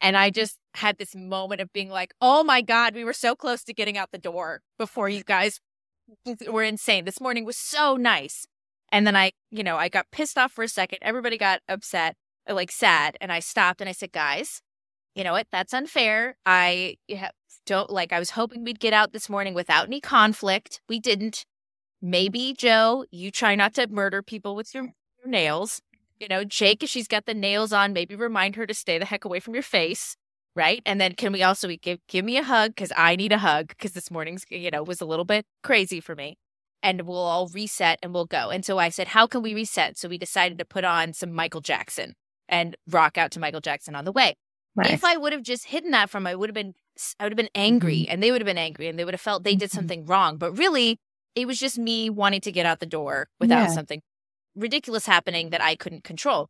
And 0.00 0.16
I 0.16 0.28
just 0.28 0.58
had 0.74 0.98
this 0.98 1.14
moment 1.14 1.62
of 1.62 1.72
being 1.72 1.88
like, 1.88 2.12
"Oh 2.20 2.44
my 2.44 2.60
god, 2.60 2.94
we 2.94 3.04
were 3.04 3.14
so 3.14 3.34
close 3.34 3.64
to 3.64 3.72
getting 3.72 3.96
out 3.96 4.10
the 4.12 4.18
door 4.18 4.60
before 4.78 5.08
you 5.08 5.24
guys 5.24 5.60
were 6.46 6.62
insane. 6.62 7.06
This 7.06 7.20
morning 7.20 7.44
was 7.44 7.56
so 7.56 7.96
nice." 7.96 8.46
And 8.92 9.06
then 9.06 9.16
I, 9.16 9.32
you 9.50 9.64
know, 9.64 9.76
I 9.76 9.88
got 9.88 10.10
pissed 10.12 10.36
off 10.36 10.52
for 10.52 10.64
a 10.64 10.68
second. 10.68 10.98
Everybody 11.02 11.38
got 11.38 11.62
upset, 11.68 12.16
Uh, 12.48 12.54
like 12.54 12.70
sad, 12.70 13.16
and 13.20 13.32
I 13.32 13.40
stopped 13.40 13.80
and 13.80 13.88
I 13.88 13.92
said, 13.92 14.12
"Guys, 14.12 14.60
you 15.14 15.24
know 15.24 15.32
what? 15.32 15.46
That's 15.52 15.74
unfair. 15.74 16.36
I 16.44 16.96
don't 17.66 17.90
like. 17.90 18.12
I 18.12 18.18
was 18.18 18.30
hoping 18.30 18.64
we'd 18.64 18.80
get 18.80 18.92
out 18.92 19.12
this 19.12 19.28
morning 19.28 19.54
without 19.54 19.86
any 19.86 20.00
conflict. 20.00 20.80
We 20.88 20.98
didn't. 21.00 21.44
Maybe 22.02 22.54
Joe, 22.56 23.06
you 23.10 23.30
try 23.30 23.54
not 23.54 23.74
to 23.74 23.86
murder 23.86 24.22
people 24.22 24.54
with 24.54 24.74
your, 24.74 24.84
your 25.22 25.30
nails. 25.30 25.80
You 26.20 26.28
know, 26.28 26.44
Jake, 26.44 26.82
if 26.82 26.90
she's 26.90 27.08
got 27.08 27.24
the 27.26 27.34
nails 27.34 27.72
on, 27.72 27.92
maybe 27.94 28.14
remind 28.14 28.56
her 28.56 28.66
to 28.66 28.74
stay 28.74 28.98
the 28.98 29.06
heck 29.06 29.24
away 29.24 29.40
from 29.40 29.54
your 29.54 29.62
face." 29.62 30.16
Right. 30.56 30.82
And 30.86 31.00
then 31.00 31.14
can 31.14 31.32
we 31.32 31.42
also 31.42 31.68
give 31.82 31.98
give 32.08 32.24
me 32.24 32.36
a 32.36 32.44
hug 32.44 32.76
because 32.76 32.92
I 32.96 33.16
need 33.16 33.32
a 33.32 33.38
hug 33.38 33.68
because 33.68 33.92
this 33.92 34.10
morning's, 34.10 34.44
you 34.50 34.70
know, 34.70 34.84
was 34.84 35.00
a 35.00 35.06
little 35.06 35.24
bit 35.24 35.46
crazy 35.64 36.00
for 36.00 36.14
me 36.14 36.36
and 36.84 37.02
we'll 37.02 37.16
all 37.16 37.48
reset 37.48 37.98
and 38.02 38.12
we'll 38.14 38.26
go. 38.26 38.50
And 38.50 38.64
so 38.64 38.78
I 38.78 38.90
said, 38.90 39.08
How 39.08 39.26
can 39.26 39.42
we 39.42 39.54
reset? 39.54 39.98
So 39.98 40.08
we 40.08 40.18
decided 40.18 40.58
to 40.58 40.64
put 40.64 40.84
on 40.84 41.12
some 41.14 41.32
Michael 41.32 41.62
Jackson 41.62 42.14
and 42.48 42.76
rock 42.88 43.16
out 43.18 43.30
to 43.32 43.40
Michael 43.40 43.60
Jackson 43.60 43.94
on 43.94 44.04
the 44.04 44.12
way. 44.12 44.34
Nice. 44.76 44.92
If 44.92 45.04
I 45.04 45.16
would 45.16 45.32
have 45.32 45.42
just 45.42 45.66
hidden 45.66 45.90
that 45.92 46.10
from, 46.10 46.26
I 46.26 46.34
would 46.34 46.48
have 46.48 46.54
been, 46.54 46.74
I 47.20 47.24
would 47.24 47.32
have 47.32 47.36
been 47.36 47.48
angry, 47.54 48.06
and 48.08 48.22
they 48.22 48.30
would 48.30 48.40
have 48.40 48.46
been 48.46 48.58
angry, 48.58 48.88
and 48.88 48.98
they 48.98 49.04
would 49.04 49.14
have 49.14 49.20
felt 49.20 49.44
they 49.44 49.54
did 49.54 49.70
Mhm. 49.70 49.74
something 49.74 50.06
wrong. 50.06 50.36
But 50.36 50.52
really, 50.52 50.98
it 51.34 51.46
was 51.46 51.58
just 51.58 51.78
me 51.78 52.10
wanting 52.10 52.40
to 52.42 52.52
get 52.52 52.66
out 52.66 52.80
the 52.80 52.86
door 52.86 53.28
without 53.40 53.68
Yeah. 53.68 53.74
something 53.74 54.02
ridiculous 54.54 55.06
happening 55.06 55.50
that 55.50 55.60
I 55.60 55.76
couldn't 55.76 56.04
control. 56.04 56.48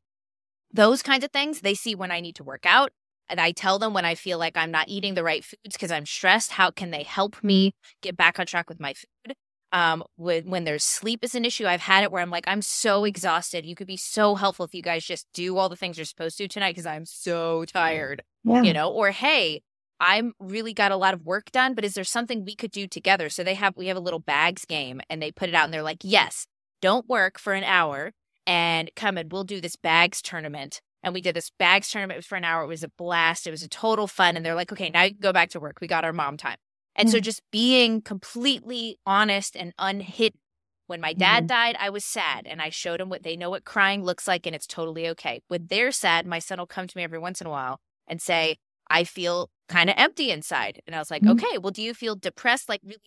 Those 0.73 1.03
kinds 1.03 1.25
of 1.25 1.31
things 1.33 1.61
they 1.61 1.75
see 1.75 1.95
when 1.95 2.11
I 2.11 2.21
need 2.21 2.37
to 2.37 2.45
work 2.45 2.67
out. 2.67 2.93
And 3.29 3.41
I 3.41 3.53
tell 3.53 3.79
them 3.79 3.95
when 3.95 4.05
I 4.05 4.15
feel 4.15 4.39
like 4.39 4.55
I'm 4.55 4.71
not 4.71 4.89
eating 4.89 5.15
the 5.15 5.25
right 5.25 5.43
foods 5.43 5.75
because 5.77 5.91
I'm 5.91 6.05
stressed, 6.05 6.53
how 6.53 6.71
can 6.71 6.91
they 6.91 7.05
help 7.05 7.43
me 7.43 7.73
get 8.03 8.17
back 8.19 8.39
on 8.39 8.45
track 8.45 8.69
with 8.69 8.79
my 8.79 8.93
food? 8.93 9.35
Um, 9.75 10.05
when, 10.17 10.49
when 10.49 10.65
there's 10.65 10.85
sleep 10.85 11.21
is 11.23 11.35
an 11.35 11.45
issue, 11.45 11.67
I've 11.67 11.81
had 11.81 12.05
it 12.05 12.13
where 12.13 12.23
I'm 12.23 12.31
like, 12.31 12.45
I'm 12.47 12.63
so 12.63 13.05
exhausted. 13.05 13.67
You 13.67 13.75
could 13.75 13.89
be 13.89 13.97
so 13.97 14.37
helpful 14.37 14.65
if 14.65 14.73
you 14.73 14.83
guys 14.83 15.05
just 15.05 15.27
do 15.35 15.59
all 15.59 15.69
the 15.69 15.77
things 15.77 15.99
you're 15.99 16.05
supposed 16.05 16.39
to 16.39 16.47
tonight 16.47 16.71
because 16.71 16.87
I'm 16.87 17.05
so 17.05 17.65
tired 17.65 18.23
yeah. 18.45 18.63
you 18.63 18.73
know? 18.73 18.91
Or 18.91 19.11
hey 19.11 19.63
i'm 20.01 20.33
really 20.41 20.75
got 20.75 20.91
a 20.91 20.97
lot 20.97 21.15
of 21.15 21.25
work 21.25 21.53
done 21.53 21.73
but 21.73 21.85
is 21.85 21.95
there 21.95 22.03
something 22.03 22.45
we 22.45 22.55
could 22.55 22.71
do 22.71 22.87
together? 22.87 23.29
So 23.29 23.45
they 23.45 23.55
have 23.55 23.77
we 23.77 23.87
have 23.87 23.97
a 23.97 24.01
little 24.01 24.19
bags 24.19 24.65
game 24.65 25.01
and 25.09 25.23
they 25.23 25.31
put 25.31 25.49
it 25.49 25.55
out 25.55 25.65
and 25.65 25.73
they're 25.73 25.83
like 25.83 26.03
yes 26.03 26.47
don't 26.83 27.09
work 27.09 27.39
for 27.39 27.53
an 27.53 27.65
hour 27.65 28.13
and 28.47 28.91
come 28.97 29.17
and 29.17 29.31
we'll 29.33 29.45
do 29.45 29.61
this 29.61 29.77
bags 29.77 30.21
tournament. 30.21 30.83
And 31.03 31.15
we 31.15 31.21
did 31.21 31.37
this 31.37 31.51
bags 31.59 31.91
tournament 31.91 32.25
for 32.25 32.37
an 32.37 32.45
hour. 32.45 32.65
It 32.65 32.69
was 32.69 32.83
a 32.83 32.89
blast. 32.89 33.47
It 33.47 33.51
was 33.51 33.63
a 33.63 33.69
total 33.69 34.07
fun. 34.07 34.37
And 34.37 34.45
they're 34.45 34.55
like 34.55 34.73
okay 34.73 34.91
now 34.91 35.05
you 35.05 35.11
can 35.11 35.21
go 35.21 35.33
back 35.33 35.51
to 35.51 35.61
work. 35.61 35.79
We 35.81 35.87
got 35.87 36.05
our 36.05 36.13
mom 36.13 36.37
time 36.37 36.57
and 36.97 37.09
so 37.11 37.21
just 37.21 37.43
being 37.51 38.01
completely 38.03 38.99
honest 39.07 39.57
and 39.57 39.73
unhidden 39.79 40.39
when 40.87 41.01
my 41.01 41.15
dad 41.15 41.47
died, 41.47 41.77
I 41.81 41.89
was 41.91 42.05
sad 42.05 42.47
and 42.47 42.61
I 42.61 42.69
showed 42.69 43.01
him 43.01 43.09
what 43.09 43.23
they 43.23 43.37
know 43.37 43.49
what 43.51 43.65
crying 43.65 44.05
looks 44.05 44.29
like 44.29 44.47
and 44.47 44.55
it's 44.55 44.67
totally 44.67 45.09
okay. 45.11 45.41
When 45.49 45.67
they're 45.69 45.93
sad, 45.93 46.27
my 46.27 46.39
son 46.39 46.59
will 46.59 46.67
come 46.67 46.87
to 46.87 46.97
me 46.97 47.03
every 47.03 47.19
once 47.19 47.41
in 47.41 47.47
a 47.47 47.51
while 47.51 47.81
and 48.07 48.21
say, 48.21 48.57
I 48.91 49.05
feel 49.05 49.49
kind 49.69 49.89
of 49.89 49.95
empty 49.99 50.31
inside. 50.31 50.81
And 50.87 50.95
I 50.95 50.99
was 50.99 51.11
like, 51.11 51.23
Mhm. 51.23 51.31
okay, 51.33 51.57
well, 51.59 51.71
do 51.71 51.83
you 51.83 51.95
feel 51.95 52.17
depressed, 52.17 52.69
like 52.69 52.83
really 52.85 53.01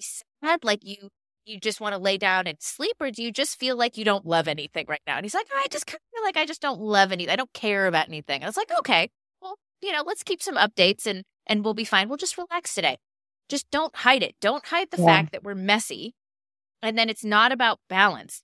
sad, 0.43 0.63
like 0.63 0.80
you 0.84 1.10
you 1.45 1.60
just 1.60 1.80
want 1.80 1.93
to 1.93 1.97
lay 2.00 2.17
down 2.17 2.45
and 2.45 2.58
sleep, 2.62 2.95
or 3.00 3.10
do 3.10 3.23
you 3.23 3.32
just 3.32 3.58
feel 3.58 3.78
like 3.78 3.95
you 3.97 4.04
don't 4.04 4.26
love 4.26 4.50
anything 4.50 4.86
right 4.89 5.00
now? 5.08 5.15
And 5.15 5.23
he's 5.23 5.34
like, 5.34 5.47
I 5.56 5.67
just 5.71 5.88
kind 5.88 5.95
of 5.95 6.02
feel 6.17 6.23
like 6.26 6.36
I 6.36 6.45
just 6.45 6.62
don't 6.62 6.82
love 6.82 7.13
anything. 7.13 7.32
I 7.32 7.38
don't 7.38 7.54
care 7.54 7.88
about 7.88 8.10
anything. 8.10 8.43
I 8.43 8.47
was 8.47 8.58
like, 8.58 8.69
okay, 8.80 9.10
well, 9.41 9.56
you 9.82 9.93
know, 9.93 10.04
let's 10.06 10.23
keep 10.23 10.41
some 10.41 10.56
updates 10.56 11.06
and 11.06 11.23
and 11.45 11.63
we'll 11.63 11.73
be 11.73 11.86
fine. 11.86 12.10
We'll 12.10 12.17
just 12.17 12.38
relax 12.38 12.73
today. 12.73 12.97
Just 13.49 13.69
don't 13.71 13.95
hide 13.95 14.23
it. 14.23 14.36
Don't 14.41 14.65
hide 14.65 14.91
the 14.91 14.97
Yeah. 14.97 15.05
fact 15.05 15.31
that 15.31 15.43
we're 15.43 15.55
messy. 15.55 16.15
And 16.81 16.97
then 16.97 17.10
it's 17.10 17.23
not 17.23 17.51
about 17.51 17.79
balance. 17.89 18.43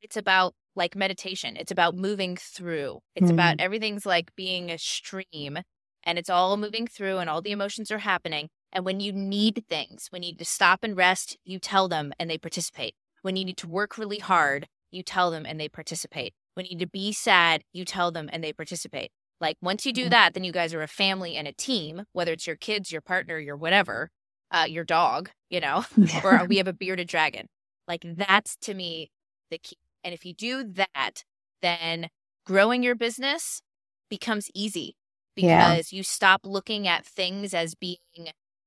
It's 0.00 0.16
about 0.16 0.54
like 0.74 0.96
meditation. 0.96 1.56
It's 1.56 1.70
about 1.70 1.94
moving 1.94 2.36
through. 2.36 3.00
It's 3.14 3.24
mm-hmm. 3.24 3.34
about 3.34 3.60
everything's 3.60 4.06
like 4.06 4.34
being 4.36 4.70
a 4.70 4.78
stream 4.78 5.58
and 6.04 6.18
it's 6.18 6.30
all 6.30 6.56
moving 6.56 6.86
through 6.86 7.18
and 7.18 7.28
all 7.28 7.42
the 7.42 7.52
emotions 7.52 7.90
are 7.90 7.98
happening. 7.98 8.48
And 8.72 8.84
when 8.84 9.00
you 9.00 9.12
need 9.12 9.64
things, 9.68 10.06
when 10.10 10.22
you 10.22 10.30
need 10.30 10.38
to 10.38 10.44
stop 10.44 10.82
and 10.82 10.96
rest, 10.96 11.36
you 11.44 11.58
tell 11.58 11.88
them 11.88 12.12
and 12.18 12.30
they 12.30 12.38
participate. 12.38 12.94
When 13.22 13.36
you 13.36 13.44
need 13.44 13.58
to 13.58 13.68
work 13.68 13.98
really 13.98 14.18
hard, 14.18 14.66
you 14.90 15.02
tell 15.02 15.30
them 15.30 15.44
and 15.46 15.60
they 15.60 15.68
participate. 15.68 16.34
When 16.54 16.66
you 16.66 16.76
need 16.76 16.84
to 16.84 16.90
be 16.90 17.12
sad, 17.12 17.62
you 17.72 17.84
tell 17.84 18.10
them 18.10 18.28
and 18.32 18.42
they 18.42 18.52
participate. 18.52 19.10
Like 19.40 19.56
once 19.60 19.84
you 19.84 19.92
do 19.92 20.02
mm-hmm. 20.02 20.10
that, 20.10 20.34
then 20.34 20.44
you 20.44 20.52
guys 20.52 20.72
are 20.72 20.82
a 20.82 20.88
family 20.88 21.36
and 21.36 21.46
a 21.46 21.52
team, 21.52 22.04
whether 22.12 22.32
it's 22.32 22.46
your 22.46 22.56
kids, 22.56 22.90
your 22.90 23.00
partner, 23.00 23.38
your 23.38 23.56
whatever, 23.56 24.10
uh, 24.52 24.66
your 24.68 24.84
dog, 24.84 25.30
you 25.50 25.60
know, 25.60 25.84
or 26.24 26.44
we 26.46 26.58
have 26.58 26.68
a 26.68 26.72
bearded 26.72 27.08
dragon. 27.08 27.46
Like 27.88 28.04
that's 28.04 28.56
to 28.62 28.74
me 28.74 29.10
the 29.50 29.58
key. 29.58 29.76
And 30.04 30.14
if 30.14 30.24
you 30.24 30.34
do 30.34 30.64
that, 30.64 31.24
then 31.60 32.08
growing 32.44 32.82
your 32.82 32.94
business 32.94 33.62
becomes 34.08 34.50
easy 34.54 34.96
because 35.34 35.92
yeah. 35.92 35.96
you 35.96 36.02
stop 36.02 36.42
looking 36.44 36.86
at 36.86 37.06
things 37.06 37.54
as 37.54 37.74
being 37.74 37.96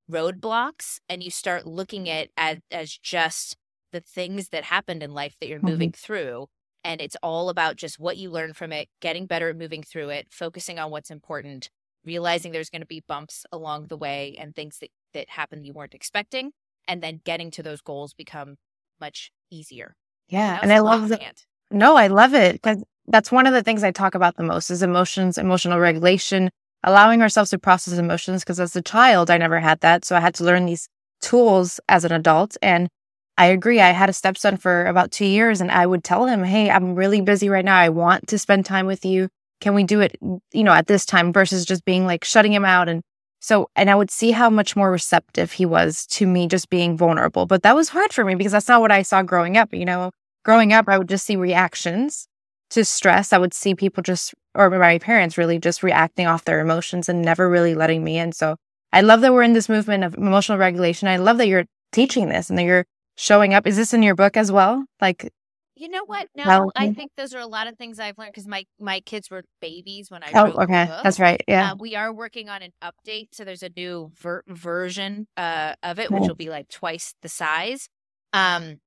roadblocks 0.10 1.00
and 1.10 1.24
you 1.24 1.30
start 1.30 1.66
looking 1.66 2.10
at 2.10 2.30
as, 2.38 2.60
as 2.72 2.98
just 2.98 3.58
the 3.92 4.00
things 4.00 4.50
that 4.50 4.66
happened 4.66 5.04
in 5.04 5.14
life 5.14 5.36
that 5.40 5.48
you're 5.48 5.60
mm-hmm. 5.60 5.70
moving 5.70 5.92
through 5.92 6.48
and 6.84 7.02
it's 7.02 7.18
all 7.24 7.50
about 7.50 7.76
just 7.76 8.00
what 8.00 8.18
you 8.18 8.30
learn 8.30 8.54
from 8.54 8.72
it 8.72 8.88
getting 9.02 9.26
better 9.26 9.50
at 9.50 9.58
moving 9.58 9.82
through 9.82 10.10
it 10.10 10.28
focusing 10.30 10.78
on 10.78 10.92
what's 10.92 11.10
important 11.10 11.70
realizing 12.06 12.52
there's 12.52 12.70
going 12.70 12.82
to 12.82 12.88
be 12.88 13.04
bumps 13.08 13.46
along 13.52 13.88
the 13.88 13.98
way 13.98 14.36
and 14.40 14.56
things 14.56 14.80
that, 14.80 14.90
that 15.14 15.30
happen 15.30 15.64
you 15.64 15.74
weren't 15.74 15.94
expecting 15.94 16.52
and 16.88 17.02
then 17.02 17.22
getting 17.24 17.52
to 17.52 17.64
those 17.64 17.82
goals 17.82 18.14
become 18.14 18.56
much 19.00 19.32
easier 19.52 19.96
yeah 20.30 20.60
and 20.62 20.72
i 20.72 20.80
love 20.80 21.10
that 21.10 21.46
no 21.72 21.96
i 21.96 22.08
love 22.08 22.34
it 22.34 22.54
because 22.54 22.84
that's 23.08 23.32
one 23.32 23.48
of 23.48 23.54
the 23.54 23.64
things 23.64 23.84
i 23.84 23.92
talk 23.92 24.16
about 24.16 24.36
the 24.38 24.44
most 24.44 24.70
is 24.70 24.82
emotions 24.82 25.38
emotional 25.38 25.80
regulation 25.80 26.50
allowing 26.84 27.22
ourselves 27.22 27.50
to 27.50 27.60
process 27.60 27.98
emotions 27.98 28.44
because 28.44 28.60
as 28.60 28.76
a 28.76 28.82
child 28.82 29.30
i 29.30 29.38
never 29.38 29.60
had 29.60 29.80
that 29.82 30.06
so 30.06 30.16
i 30.16 30.20
had 30.20 30.34
to 30.34 30.44
learn 30.44 30.66
these 30.66 30.88
tools 31.22 31.80
as 31.90 32.06
an 32.06 32.12
adult 32.12 32.56
and 32.62 32.90
I 33.38 33.48
agree. 33.48 33.82
I 33.82 33.92
had 33.92 34.10
a 34.10 34.14
stepson 34.14 34.58
for 34.58 34.86
about 34.86 35.12
two 35.12 35.26
years 35.26 35.60
and 35.60 35.70
I 35.70 35.86
would 35.86 36.04
tell 36.04 36.26
him, 36.26 36.44
Hey, 36.44 36.70
I'm 36.70 36.96
really 36.96 37.22
busy 37.22 37.50
right 37.50 37.66
now. 37.66 37.78
I 37.78 37.90
want 37.90 38.28
to 38.28 38.40
spend 38.40 38.66
time 38.66 38.86
with 38.86 39.04
you. 39.04 39.30
Can 39.62 39.74
we 39.74 39.84
do 39.84 40.02
it, 40.02 40.18
you 40.22 40.64
know, 40.64 40.74
at 40.74 40.88
this 40.88 41.06
time 41.06 41.32
versus 41.34 41.66
just 41.66 41.86
being 41.86 42.06
like 42.06 42.24
shutting 42.24 42.54
him 42.54 42.66
out? 42.66 42.90
And 42.90 43.02
so, 43.40 43.70
and 43.76 43.90
I 43.90 43.96
would 43.96 44.12
see 44.12 44.32
how 44.32 44.50
much 44.50 44.76
more 44.76 44.92
receptive 44.92 45.54
he 45.54 45.66
was 45.66 46.06
to 46.08 46.28
me 46.28 46.48
just 46.48 46.70
being 46.70 46.98
vulnerable. 46.98 47.46
But 47.46 47.64
that 47.64 47.76
was 47.76 47.90
hard 47.90 48.12
for 48.12 48.26
me 48.26 48.36
because 48.36 48.52
that's 48.52 48.68
not 48.68 48.82
what 48.82 48.92
I 48.92 49.02
saw 49.02 49.22
growing 49.22 49.58
up. 49.58 49.74
You 49.74 49.86
know, 49.86 50.12
growing 50.44 50.74
up, 50.74 50.90
I 50.90 50.98
would 50.98 51.10
just 51.10 51.26
see 51.26 51.36
reactions 51.36 52.28
to 52.72 52.84
stress. 52.84 53.34
I 53.34 53.38
would 53.38 53.54
see 53.54 53.76
people 53.76 54.04
just, 54.04 54.34
or 54.56 54.70
my 54.70 54.98
parents 55.00 55.38
really 55.38 55.60
just 55.60 55.84
reacting 55.84 56.28
off 56.28 56.46
their 56.46 56.60
emotions 56.60 57.08
and 57.08 57.22
never 57.22 57.50
really 57.50 57.76
letting 57.76 58.04
me 58.04 58.18
in. 58.18 58.32
So 58.32 58.56
I 58.92 59.02
love 59.02 59.22
that 59.22 59.34
we're 59.34 59.44
in 59.44 59.54
this 59.54 59.70
movement 59.70 60.04
of 60.04 60.16
emotional 60.16 60.58
regulation. 60.58 61.08
I 61.08 61.18
love 61.18 61.38
that 61.38 61.48
you're 61.48 61.66
teaching 61.92 62.30
this 62.30 62.50
and 62.50 62.58
that 62.58 62.64
you're 62.64 62.86
showing 63.18 63.54
up. 63.54 63.68
Is 63.68 63.78
this 63.78 63.94
in 63.94 64.04
your 64.04 64.16
book 64.16 64.38
as 64.38 64.52
well? 64.52 64.86
Like, 65.02 65.32
you 65.76 65.90
know 65.90 66.04
what? 66.06 66.30
No, 66.36 66.72
I 66.76 66.94
think 66.94 67.12
those 67.18 67.34
are 67.34 67.40
a 67.40 67.48
lot 67.48 67.68
of 67.68 67.78
things 67.78 68.00
I've 68.00 68.18
learned 68.18 68.32
because 68.32 68.48
my 68.48 68.66
my 68.80 69.02
kids 69.02 69.30
were 69.30 69.44
babies 69.62 70.10
when 70.10 70.24
I. 70.24 70.32
Oh, 70.34 70.64
okay, 70.64 70.86
that's 71.04 71.20
right. 71.20 71.42
Yeah, 71.48 71.72
uh, 71.72 71.76
we 71.78 71.96
are 71.96 72.14
working 72.14 72.50
on 72.50 72.62
an 72.62 72.72
update, 72.84 73.30
so 73.34 73.44
there's 73.44 73.64
a 73.64 73.70
new 73.76 74.12
ver- 74.16 74.44
version 74.48 75.28
uh, 75.36 75.74
of 75.84 76.00
it, 76.00 76.12
which 76.12 76.22
will 76.22 76.36
be 76.36 76.50
like 76.50 76.70
twice 76.70 77.14
the 77.22 77.30
size. 77.30 77.90
Um, 78.34 78.80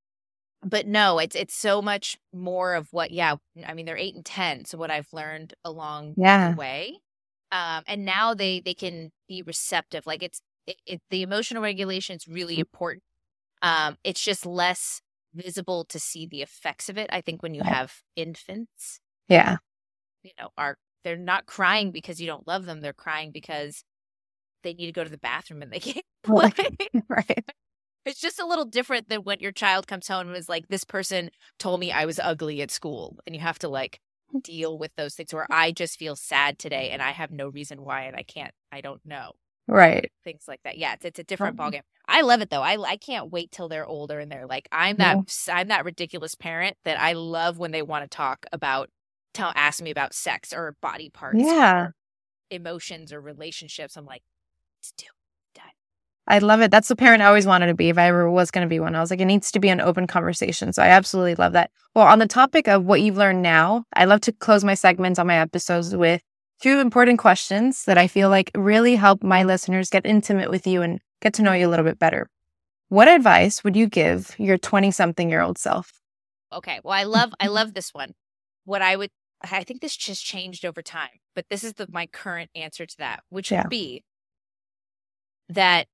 but 0.62 0.86
no, 0.86 1.18
it's 1.18 1.36
it's 1.36 1.54
so 1.54 1.82
much 1.82 2.16
more 2.32 2.74
of 2.74 2.88
what. 2.90 3.10
Yeah, 3.10 3.36
I 3.66 3.74
mean 3.74 3.86
they're 3.86 3.96
eight 3.96 4.14
and 4.14 4.24
ten, 4.24 4.64
so 4.64 4.78
what 4.78 4.90
I've 4.90 5.12
learned 5.12 5.54
along 5.64 6.14
yeah. 6.16 6.50
the 6.50 6.56
way, 6.56 7.00
um, 7.52 7.82
and 7.86 8.04
now 8.04 8.34
they 8.34 8.60
they 8.60 8.74
can 8.74 9.10
be 9.28 9.42
receptive. 9.42 10.06
Like 10.06 10.22
it's 10.22 10.40
it, 10.66 10.76
it, 10.86 11.02
the 11.10 11.22
emotional 11.22 11.62
regulation 11.62 12.16
is 12.16 12.26
really 12.26 12.56
mm. 12.56 12.60
important 12.60 13.02
um, 13.62 13.96
it's 14.04 14.22
just 14.22 14.46
less 14.46 15.00
visible 15.42 15.84
to 15.86 15.98
see 15.98 16.26
the 16.26 16.42
effects 16.42 16.88
of 16.88 16.98
it. 16.98 17.08
I 17.12 17.20
think 17.20 17.42
when 17.42 17.54
you 17.54 17.62
have 17.62 18.02
infants, 18.16 19.00
yeah, 19.28 19.56
you 20.22 20.32
know, 20.38 20.50
are 20.56 20.76
they're 21.04 21.16
not 21.16 21.46
crying 21.46 21.90
because 21.90 22.20
you 22.20 22.26
don't 22.26 22.46
love 22.46 22.66
them. 22.66 22.80
They're 22.80 22.92
crying 22.92 23.30
because 23.32 23.84
they 24.62 24.74
need 24.74 24.86
to 24.86 24.92
go 24.92 25.04
to 25.04 25.10
the 25.10 25.18
bathroom 25.18 25.62
and 25.62 25.72
they 25.72 25.78
can't 25.80 26.04
play. 26.22 26.52
right. 27.08 27.44
It's 28.04 28.20
just 28.20 28.40
a 28.40 28.46
little 28.46 28.64
different 28.64 29.08
than 29.08 29.22
when 29.22 29.38
your 29.40 29.52
child 29.52 29.86
comes 29.86 30.08
home 30.08 30.28
and 30.28 30.36
is 30.36 30.48
like, 30.48 30.68
"This 30.68 30.84
person 30.84 31.30
told 31.58 31.80
me 31.80 31.92
I 31.92 32.06
was 32.06 32.18
ugly 32.18 32.62
at 32.62 32.70
school," 32.70 33.18
and 33.26 33.34
you 33.34 33.42
have 33.42 33.58
to 33.60 33.68
like 33.68 34.00
hmm. 34.30 34.38
deal 34.38 34.78
with 34.78 34.92
those 34.96 35.14
things. 35.14 35.34
Where 35.34 35.46
I 35.50 35.72
just 35.72 35.98
feel 35.98 36.16
sad 36.16 36.58
today 36.58 36.90
and 36.90 37.02
I 37.02 37.10
have 37.10 37.30
no 37.30 37.48
reason 37.48 37.84
why, 37.84 38.02
and 38.02 38.16
I 38.16 38.22
can't, 38.22 38.54
I 38.72 38.80
don't 38.80 39.04
know. 39.04 39.32
Right. 39.68 40.10
Things 40.24 40.44
like 40.48 40.60
that. 40.64 40.78
Yeah, 40.78 40.94
it's, 40.94 41.04
it's 41.04 41.18
a 41.18 41.24
different 41.24 41.56
ballgame. 41.56 41.82
I 42.08 42.22
love 42.22 42.40
it 42.40 42.50
though. 42.50 42.62
I 42.62 42.76
I 42.82 42.96
can't 42.96 43.30
wait 43.30 43.52
till 43.52 43.68
they're 43.68 43.86
older 43.86 44.18
and 44.18 44.32
they're 44.32 44.46
like, 44.46 44.68
I'm 44.72 44.96
that 44.96 45.16
yeah. 45.46 45.54
I'm 45.54 45.68
that 45.68 45.84
ridiculous 45.84 46.34
parent 46.34 46.76
that 46.84 46.98
I 46.98 47.12
love 47.12 47.58
when 47.58 47.70
they 47.70 47.82
want 47.82 48.10
to 48.10 48.14
talk 48.14 48.46
about 48.50 48.90
tell 49.34 49.52
ask 49.54 49.82
me 49.82 49.90
about 49.90 50.14
sex 50.14 50.52
or 50.52 50.76
body 50.80 51.10
parts. 51.10 51.38
Yeah. 51.38 51.88
emotions 52.50 53.12
or 53.12 53.20
relationships. 53.20 53.96
I'm 53.96 54.06
like, 54.06 54.22
let's 54.78 54.92
do 54.96 55.04
I 56.30 56.38
love 56.40 56.60
it. 56.60 56.70
That's 56.70 56.88
the 56.88 56.96
parent 56.96 57.22
I 57.22 57.26
always 57.26 57.46
wanted 57.46 57.68
to 57.68 57.74
be 57.74 57.88
if 57.88 57.96
I 57.96 58.08
ever 58.08 58.30
was 58.30 58.50
going 58.50 58.66
to 58.66 58.68
be 58.68 58.78
one. 58.80 58.94
I 58.94 59.00
was 59.00 59.10
like, 59.10 59.20
it 59.20 59.24
needs 59.24 59.50
to 59.52 59.58
be 59.58 59.70
an 59.70 59.80
open 59.80 60.06
conversation. 60.06 60.74
So 60.74 60.82
I 60.82 60.88
absolutely 60.88 61.34
love 61.36 61.54
that. 61.54 61.70
Well, 61.94 62.06
on 62.06 62.18
the 62.18 62.26
topic 62.26 62.68
of 62.68 62.84
what 62.84 63.00
you've 63.00 63.16
learned 63.16 63.40
now, 63.42 63.84
I 63.94 64.04
love 64.04 64.20
to 64.22 64.32
close 64.32 64.62
my 64.62 64.74
segments 64.74 65.18
on 65.18 65.26
my 65.26 65.38
episodes 65.38 65.96
with 65.96 66.22
two 66.60 66.78
important 66.78 67.18
questions 67.18 67.84
that 67.84 67.98
I 67.98 68.06
feel 68.06 68.28
like 68.30 68.50
really 68.54 68.96
help 68.96 69.22
my 69.22 69.42
listeners 69.42 69.90
get 69.90 70.06
intimate 70.06 70.50
with 70.50 70.66
you 70.66 70.82
and 70.82 71.00
get 71.20 71.34
to 71.34 71.42
know 71.42 71.52
you 71.52 71.66
a 71.66 71.70
little 71.70 71.84
bit 71.84 71.98
better. 71.98 72.28
What 72.88 73.08
advice 73.08 73.62
would 73.64 73.76
you 73.76 73.86
give 73.86 74.34
your 74.38 74.58
20 74.58 74.90
something 74.90 75.28
year 75.28 75.42
old 75.42 75.58
self? 75.58 76.00
Okay. 76.52 76.80
Well, 76.82 76.94
I 76.94 77.04
love 77.04 77.32
I 77.38 77.48
love 77.48 77.74
this 77.74 77.92
one. 77.92 78.14
What 78.64 78.82
I 78.82 78.96
would 78.96 79.10
I 79.42 79.62
think 79.64 79.80
this 79.80 79.96
just 79.96 80.24
changed 80.24 80.64
over 80.64 80.82
time, 80.82 81.20
but 81.34 81.46
this 81.48 81.62
is 81.62 81.74
the 81.74 81.86
my 81.90 82.06
current 82.06 82.50
answer 82.54 82.86
to 82.86 82.96
that, 82.98 83.22
which 83.28 83.50
yeah. 83.50 83.62
would 83.62 83.70
be 83.70 84.04
that 85.48 85.86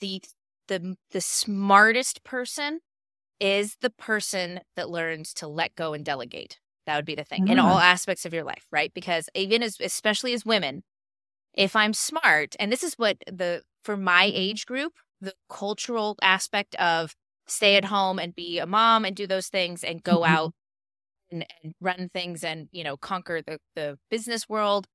the 0.00 0.22
the 0.68 0.96
the 1.12 1.20
smartest 1.20 2.24
person 2.24 2.80
is 3.40 3.76
the 3.80 3.90
person 3.90 4.60
that 4.76 4.90
learns 4.90 5.34
to 5.34 5.48
let 5.48 5.74
go 5.74 5.94
and 5.94 6.04
delegate. 6.04 6.58
That 6.86 6.96
would 6.96 7.04
be 7.04 7.14
the 7.14 7.24
thing 7.24 7.46
mm. 7.46 7.52
in 7.52 7.58
all 7.58 7.78
aspects 7.78 8.24
of 8.24 8.34
your 8.34 8.44
life, 8.44 8.66
right? 8.72 8.92
Because 8.94 9.28
even 9.34 9.62
as 9.62 9.76
especially 9.80 10.32
as 10.32 10.44
women, 10.44 10.82
if 11.54 11.76
I'm 11.76 11.92
smart, 11.92 12.56
and 12.58 12.72
this 12.72 12.82
is 12.82 12.94
what 12.94 13.18
the 13.26 13.62
for 13.84 13.96
my 13.96 14.30
age 14.32 14.66
group, 14.66 14.92
the 15.20 15.34
cultural 15.48 16.16
aspect 16.22 16.74
of 16.76 17.14
stay 17.46 17.76
at 17.76 17.86
home 17.86 18.18
and 18.18 18.34
be 18.34 18.58
a 18.58 18.66
mom 18.66 19.04
and 19.04 19.16
do 19.16 19.26
those 19.26 19.48
things 19.48 19.84
and 19.84 20.02
go 20.02 20.20
mm-hmm. 20.20 20.34
out 20.34 20.52
and, 21.30 21.46
and, 21.62 21.74
run 21.80 22.10
things 22.12 22.44
and 22.44 22.68
you 22.72 22.84
know 22.84 22.96
conquer 22.96 23.42
the 23.42 23.58
the 23.74 23.98
business 24.10 24.48
world 24.48 24.86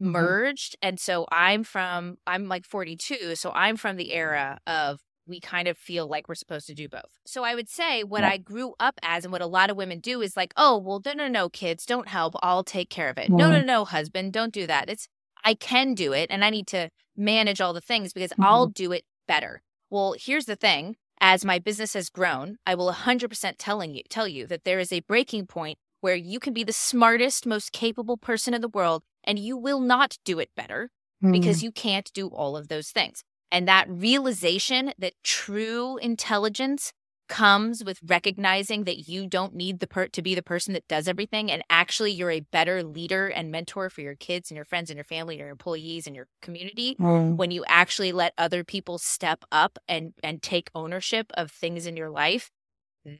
mm-hmm. 0.00 0.12
merged 0.12 0.76
and 0.82 1.00
so 1.00 1.26
i'm 1.30 1.64
from 1.64 2.16
i'm 2.26 2.48
like 2.48 2.66
42 2.66 3.36
so 3.36 3.50
i'm 3.54 3.76
from 3.76 3.96
the 3.96 4.12
era 4.12 4.58
of 4.66 5.00
we 5.26 5.40
kind 5.40 5.68
of 5.68 5.78
feel 5.78 6.06
like 6.06 6.28
we're 6.28 6.34
supposed 6.34 6.66
to 6.66 6.74
do 6.74 6.88
both. 6.88 7.18
So 7.26 7.44
I 7.44 7.54
would 7.54 7.68
say 7.68 8.02
what 8.02 8.22
yeah. 8.22 8.30
I 8.30 8.36
grew 8.36 8.74
up 8.78 8.98
as 9.02 9.24
and 9.24 9.32
what 9.32 9.40
a 9.40 9.46
lot 9.46 9.70
of 9.70 9.76
women 9.76 10.00
do 10.00 10.20
is 10.20 10.36
like, 10.36 10.52
oh, 10.56 10.78
well, 10.78 11.00
no, 11.04 11.12
no, 11.12 11.28
no, 11.28 11.48
kids, 11.48 11.86
don't 11.86 12.08
help. 12.08 12.34
I'll 12.42 12.64
take 12.64 12.90
care 12.90 13.08
of 13.08 13.18
it. 13.18 13.30
Yeah. 13.30 13.36
No, 13.36 13.50
no, 13.50 13.60
no, 13.60 13.84
husband, 13.84 14.32
don't 14.32 14.52
do 14.52 14.66
that. 14.66 14.88
It's, 14.88 15.08
I 15.44 15.54
can 15.54 15.94
do 15.94 16.12
it 16.12 16.30
and 16.30 16.44
I 16.44 16.50
need 16.50 16.66
to 16.68 16.90
manage 17.16 17.60
all 17.60 17.72
the 17.72 17.80
things 17.80 18.12
because 18.12 18.32
mm-hmm. 18.32 18.44
I'll 18.44 18.66
do 18.66 18.92
it 18.92 19.04
better. 19.26 19.62
Well, 19.90 20.14
here's 20.18 20.46
the 20.46 20.56
thing. 20.56 20.96
As 21.20 21.44
my 21.44 21.58
business 21.58 21.94
has 21.94 22.10
grown, 22.10 22.58
I 22.66 22.74
will 22.74 22.92
100% 22.92 23.54
telling 23.56 23.94
you, 23.94 24.02
tell 24.10 24.28
you 24.28 24.46
that 24.48 24.64
there 24.64 24.78
is 24.78 24.92
a 24.92 25.00
breaking 25.00 25.46
point 25.46 25.78
where 26.00 26.14
you 26.14 26.38
can 26.38 26.52
be 26.52 26.64
the 26.64 26.72
smartest, 26.72 27.46
most 27.46 27.72
capable 27.72 28.18
person 28.18 28.52
in 28.52 28.60
the 28.60 28.68
world 28.68 29.04
and 29.22 29.38
you 29.38 29.56
will 29.56 29.80
not 29.80 30.18
do 30.24 30.38
it 30.38 30.50
better 30.54 30.90
mm-hmm. 31.22 31.32
because 31.32 31.62
you 31.62 31.72
can't 31.72 32.12
do 32.12 32.28
all 32.28 32.56
of 32.56 32.68
those 32.68 32.90
things. 32.90 33.24
And 33.50 33.68
that 33.68 33.88
realization 33.88 34.92
that 34.98 35.14
true 35.22 35.96
intelligence 35.98 36.92
comes 37.28 37.82
with 37.82 37.98
recognizing 38.04 38.84
that 38.84 39.08
you 39.08 39.26
don't 39.26 39.54
need 39.54 39.80
the 39.80 39.86
per- 39.86 40.08
to 40.08 40.22
be 40.22 40.34
the 40.34 40.42
person 40.42 40.74
that 40.74 40.86
does 40.88 41.08
everything 41.08 41.50
and 41.50 41.62
actually 41.70 42.12
you're 42.12 42.30
a 42.30 42.40
better 42.40 42.82
leader 42.82 43.28
and 43.28 43.50
mentor 43.50 43.88
for 43.88 44.02
your 44.02 44.14
kids 44.14 44.50
and 44.50 44.56
your 44.56 44.64
friends 44.64 44.90
and 44.90 44.96
your 44.96 45.04
family 45.04 45.34
and 45.34 45.40
your 45.40 45.48
employees 45.48 46.06
and 46.06 46.14
your 46.14 46.26
community 46.42 46.94
mm. 46.96 47.34
when 47.36 47.50
you 47.50 47.64
actually 47.66 48.12
let 48.12 48.34
other 48.36 48.62
people 48.62 48.98
step 48.98 49.44
up 49.50 49.78
and 49.88 50.12
and 50.22 50.42
take 50.42 50.70
ownership 50.74 51.32
of 51.34 51.50
things 51.50 51.86
in 51.86 51.96
your 51.96 52.10
life 52.10 52.50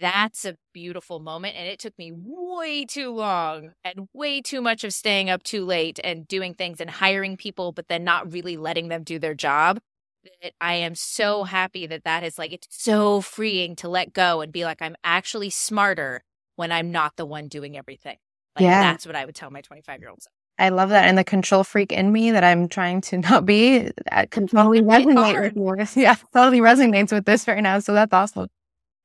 that's 0.00 0.44
a 0.44 0.56
beautiful 0.72 1.18
moment 1.20 1.56
and 1.56 1.66
it 1.66 1.78
took 1.78 1.96
me 1.98 2.12
way 2.14 2.84
too 2.84 3.10
long 3.10 3.72
and 3.84 4.08
way 4.12 4.40
too 4.40 4.60
much 4.60 4.84
of 4.84 4.92
staying 4.92 5.30
up 5.30 5.42
too 5.42 5.64
late 5.64 5.98
and 6.04 6.28
doing 6.28 6.54
things 6.54 6.80
and 6.80 6.90
hiring 6.90 7.36
people 7.36 7.72
but 7.72 7.88
then 7.88 8.04
not 8.04 8.30
really 8.32 8.56
letting 8.56 8.88
them 8.88 9.02
do 9.02 9.18
their 9.18 9.34
job 9.34 9.78
that 10.42 10.52
I 10.60 10.74
am 10.74 10.94
so 10.94 11.44
happy 11.44 11.86
that 11.86 12.04
that 12.04 12.22
is 12.24 12.38
like 12.38 12.52
it's 12.52 12.68
so 12.70 13.20
freeing 13.20 13.76
to 13.76 13.88
let 13.88 14.12
go 14.12 14.40
and 14.40 14.52
be 14.52 14.64
like 14.64 14.80
I'm 14.82 14.96
actually 15.04 15.50
smarter 15.50 16.22
when 16.56 16.72
I'm 16.72 16.90
not 16.90 17.16
the 17.16 17.26
one 17.26 17.48
doing 17.48 17.76
everything. 17.76 18.16
Like 18.56 18.64
Yeah. 18.64 18.92
that's 18.92 19.06
what 19.06 19.16
I 19.16 19.24
would 19.24 19.34
tell 19.34 19.50
my 19.50 19.60
25 19.60 20.00
year 20.00 20.10
old 20.10 20.22
self. 20.22 20.32
I 20.58 20.68
love 20.68 20.90
that. 20.90 21.06
And 21.06 21.18
the 21.18 21.24
control 21.24 21.64
freak 21.64 21.90
in 21.92 22.12
me 22.12 22.30
that 22.30 22.44
I'm 22.44 22.68
trying 22.68 23.00
to 23.02 23.18
not 23.30 23.44
be 23.44 23.90
uh, 24.12 24.26
can 24.30 24.46
totally 24.46 24.80
resonate 24.82 25.54
with. 25.54 25.96
Yeah, 25.96 26.16
totally 26.32 26.60
resonates 26.60 27.12
with 27.12 27.24
this 27.24 27.46
right 27.48 27.62
now. 27.62 27.78
So 27.80 27.94
that's 27.94 28.12
awesome. 28.12 28.48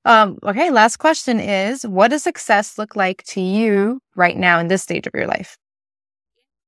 Um, 0.05 0.37
okay, 0.43 0.71
last 0.71 0.97
question 0.97 1.39
is 1.39 1.85
what 1.85 2.09
does 2.09 2.23
success 2.23 2.77
look 2.77 2.95
like 2.95 3.23
to 3.23 3.41
you 3.41 3.99
right 4.15 4.37
now 4.37 4.59
in 4.59 4.67
this 4.67 4.81
stage 4.81 5.05
of 5.07 5.13
your 5.13 5.27
life? 5.27 5.57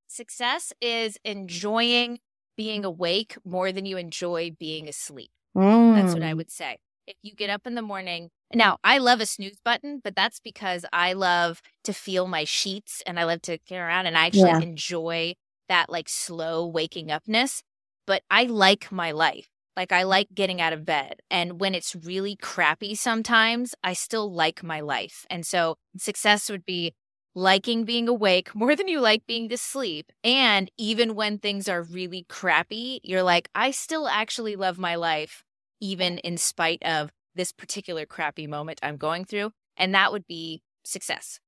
Success 0.08 0.74
is 0.82 1.18
enjoying 1.24 2.20
being 2.62 2.86
awake 2.86 3.36
more 3.44 3.72
than 3.72 3.88
you 3.88 3.98
enjoy 3.98 4.52
being 4.60 4.88
asleep. 4.88 5.32
That's 5.96 6.14
Mm. 6.14 6.20
what 6.20 6.24
I 6.24 6.34
would 6.36 6.52
say. 6.52 6.78
If 7.08 7.16
you 7.24 7.34
get 7.34 7.50
up 7.50 7.66
in 7.66 7.74
the 7.74 7.82
morning, 7.82 8.30
now 8.54 8.78
I 8.84 9.00
love 9.00 9.20
a 9.20 9.26
snooze 9.26 9.60
button, 9.66 10.00
but 10.04 10.16
that's 10.16 10.40
because 10.40 10.86
I 10.94 11.14
love 11.14 11.62
to 11.86 11.94
feel 11.94 12.28
my 12.28 12.44
sheets 12.44 13.02
and 13.08 13.20
I 13.20 13.24
love 13.24 13.42
to 13.44 13.58
get 13.68 13.80
around 13.80 14.06
and 14.06 14.16
I 14.16 14.28
actually 14.28 14.50
Yeah. 14.50 14.62
enjoy 14.62 15.34
that 15.70 15.90
like 15.90 16.08
slow 16.08 16.68
waking 16.68 17.10
upness. 17.10 17.64
But 18.06 18.22
I 18.30 18.44
like 18.44 18.92
my 18.92 19.12
life. 19.12 19.48
Like 19.76 19.92
I 19.92 20.04
like 20.04 20.28
getting 20.36 20.62
out 20.62 20.74
of 20.74 20.86
bed. 20.86 21.22
And 21.32 21.60
when 21.60 21.74
it's 21.74 21.96
really 21.96 22.36
crappy 22.36 22.94
sometimes, 22.94 23.74
I 23.84 23.94
still 23.94 24.32
like 24.32 24.62
my 24.64 24.82
life. 24.82 25.26
And 25.32 25.46
so 25.48 25.78
success 25.98 26.50
would 26.50 26.66
be 26.66 26.94
liking 27.36 27.84
being 27.84 28.08
awake 28.08 28.54
more 28.56 28.76
than 28.76 28.88
you 28.88 29.00
like 29.00 29.26
being 29.28 29.50
to 29.50 29.58
sleep. 29.58 30.12
And 30.24 30.70
even 30.78 31.16
when 31.16 31.38
things 31.38 31.70
are 31.70 31.84
really 31.84 32.26
crappy, 32.30 33.00
you're 33.04 33.24
like, 33.24 33.50
I 33.56 33.72
still 33.72 34.08
actually 34.08 34.56
love 34.56 34.78
my 34.78 34.96
life, 34.96 35.44
even 35.80 36.18
in 36.20 36.38
spite 36.38 36.84
of 36.84 37.12
this 37.36 37.52
particular 37.52 38.06
crappy 38.06 38.48
moment 38.48 38.80
I'm 38.84 38.98
going 38.98 39.26
through. 39.26 39.52
And 39.78 39.96
that 39.96 40.12
would 40.12 40.28
be 40.28 40.62
success. 40.84 41.40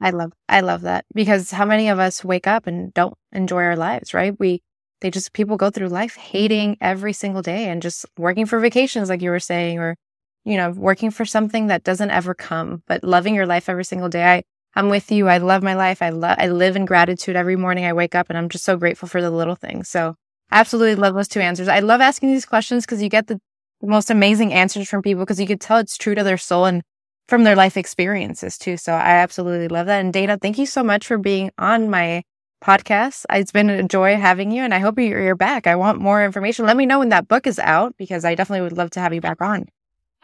I 0.00 0.10
love 0.10 0.32
I 0.48 0.60
love 0.60 0.82
that 0.82 1.06
because 1.14 1.50
how 1.50 1.64
many 1.64 1.88
of 1.88 1.98
us 1.98 2.22
wake 2.22 2.46
up 2.46 2.66
and 2.66 2.92
don't 2.92 3.14
enjoy 3.32 3.62
our 3.62 3.76
lives, 3.76 4.12
right? 4.12 4.38
We 4.38 4.62
they 5.00 5.10
just 5.10 5.32
people 5.32 5.56
go 5.56 5.70
through 5.70 5.88
life 5.88 6.16
hating 6.16 6.76
every 6.80 7.14
single 7.14 7.42
day 7.42 7.68
and 7.68 7.80
just 7.80 8.04
working 8.18 8.44
for 8.44 8.60
vacations 8.60 9.08
like 9.08 9.22
you 9.22 9.30
were 9.30 9.40
saying 9.40 9.78
or 9.78 9.96
you 10.44 10.56
know, 10.56 10.70
working 10.70 11.10
for 11.10 11.24
something 11.24 11.66
that 11.66 11.82
doesn't 11.82 12.10
ever 12.10 12.32
come, 12.32 12.82
but 12.86 13.02
loving 13.02 13.34
your 13.34 13.46
life 13.46 13.68
every 13.68 13.84
single 13.84 14.08
day. 14.08 14.24
I 14.24 14.42
I'm 14.76 14.90
with 14.90 15.10
you. 15.10 15.28
I 15.28 15.38
love 15.38 15.62
my 15.62 15.74
life. 15.74 16.02
I 16.02 16.10
love 16.10 16.36
I 16.38 16.48
live 16.48 16.76
in 16.76 16.84
gratitude 16.84 17.34
every 17.34 17.56
morning 17.56 17.86
I 17.86 17.94
wake 17.94 18.14
up 18.14 18.26
and 18.28 18.38
I'm 18.38 18.48
just 18.50 18.64
so 18.64 18.76
grateful 18.76 19.08
for 19.08 19.22
the 19.22 19.30
little 19.30 19.56
things. 19.56 19.88
So, 19.88 20.14
absolutely 20.52 20.94
love 20.96 21.14
those 21.14 21.28
two 21.28 21.40
answers. 21.40 21.68
I 21.68 21.80
love 21.80 22.00
asking 22.02 22.30
these 22.30 22.46
questions 22.46 22.84
because 22.84 23.02
you 23.02 23.08
get 23.08 23.26
the 23.26 23.40
most 23.82 24.10
amazing 24.10 24.52
answers 24.52 24.88
from 24.88 25.02
people 25.02 25.24
because 25.24 25.40
you 25.40 25.46
could 25.46 25.60
tell 25.60 25.78
it's 25.78 25.96
true 25.96 26.14
to 26.14 26.22
their 26.22 26.38
soul 26.38 26.66
and 26.66 26.82
from 27.28 27.44
their 27.44 27.56
life 27.56 27.76
experiences 27.76 28.58
too. 28.58 28.76
So 28.76 28.92
I 28.92 29.16
absolutely 29.16 29.68
love 29.68 29.86
that. 29.86 30.00
And 30.00 30.12
Dana, 30.12 30.38
thank 30.38 30.58
you 30.58 30.66
so 30.66 30.82
much 30.82 31.06
for 31.06 31.18
being 31.18 31.50
on 31.58 31.90
my 31.90 32.22
podcast. 32.62 33.24
It's 33.30 33.52
been 33.52 33.70
a 33.70 33.82
joy 33.82 34.16
having 34.16 34.50
you 34.50 34.62
and 34.62 34.74
I 34.74 34.78
hope 34.78 34.98
you're, 34.98 35.22
you're 35.22 35.36
back. 35.36 35.66
I 35.66 35.76
want 35.76 36.00
more 36.00 36.24
information. 36.24 36.66
Let 36.66 36.76
me 36.76 36.86
know 36.86 36.98
when 37.00 37.10
that 37.10 37.28
book 37.28 37.46
is 37.46 37.58
out 37.58 37.94
because 37.96 38.24
I 38.24 38.34
definitely 38.34 38.62
would 38.62 38.76
love 38.76 38.90
to 38.90 39.00
have 39.00 39.12
you 39.14 39.20
back 39.20 39.40
on. 39.42 39.66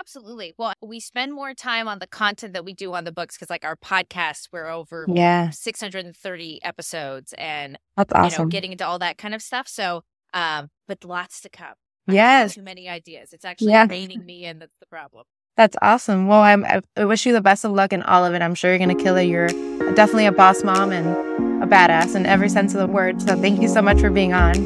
Absolutely. 0.06 0.52
Well, 0.58 0.72
we 0.82 0.98
spend 0.98 1.32
more 1.32 1.54
time 1.54 1.86
on 1.86 2.00
the 2.00 2.08
content 2.08 2.54
that 2.54 2.64
we 2.64 2.74
do 2.74 2.92
on 2.92 3.04
the 3.04 3.12
books 3.12 3.36
because, 3.36 3.48
like, 3.50 3.64
our 3.64 3.76
podcast, 3.76 4.48
we're 4.52 4.66
over 4.68 5.06
Yeah, 5.08 5.50
630 5.50 6.60
episodes 6.64 7.32
and, 7.38 7.78
that's 7.96 8.10
you 8.12 8.18
know, 8.20 8.26
awesome. 8.26 8.48
getting 8.48 8.72
into 8.72 8.84
all 8.84 8.98
that 8.98 9.16
kind 9.16 9.32
of 9.32 9.40
stuff. 9.42 9.68
So, 9.68 10.02
um, 10.34 10.70
but 10.88 11.04
lots 11.04 11.40
to 11.42 11.48
come. 11.48 11.74
I 12.08 12.14
yes, 12.14 12.56
Too 12.56 12.62
many 12.62 12.88
ideas. 12.88 13.32
It's 13.32 13.44
actually 13.44 13.70
Yeah. 13.72 13.86
reining 13.88 14.26
me 14.26 14.44
in. 14.44 14.58
That's 14.58 14.74
the 14.80 14.86
problem. 14.86 15.24
that's 15.56 15.76
awesome. 15.82 16.26
Well, 16.26 16.40
I'm, 16.40 16.64
I 16.64 16.80
I 16.96 17.04
wish 17.04 17.24
you 17.26 17.32
the 17.32 17.40
best 17.40 17.64
of 17.64 17.70
luck 17.70 17.92
in 17.92 18.02
all 18.02 18.24
of 18.24 18.34
it. 18.34 18.42
I'm 18.42 18.54
sure 18.56 18.70
you're 18.72 18.84
going 18.84 18.96
to 18.96 19.00
kill 19.04 19.16
it. 19.16 19.24
You're 19.26 19.48
definitely 19.94 20.26
a 20.26 20.32
boss 20.32 20.64
mom 20.64 20.90
and 20.90 21.62
a 21.62 21.66
badass 21.66 22.16
in 22.16 22.26
every 22.26 22.48
sense 22.48 22.74
of 22.74 22.80
the 22.80 22.86
word. 22.88 23.22
So 23.22 23.36
thank 23.40 23.62
you 23.62 23.68
so 23.68 23.80
much 23.82 24.00
for 24.00 24.10
being 24.10 24.32
on. 24.32 24.56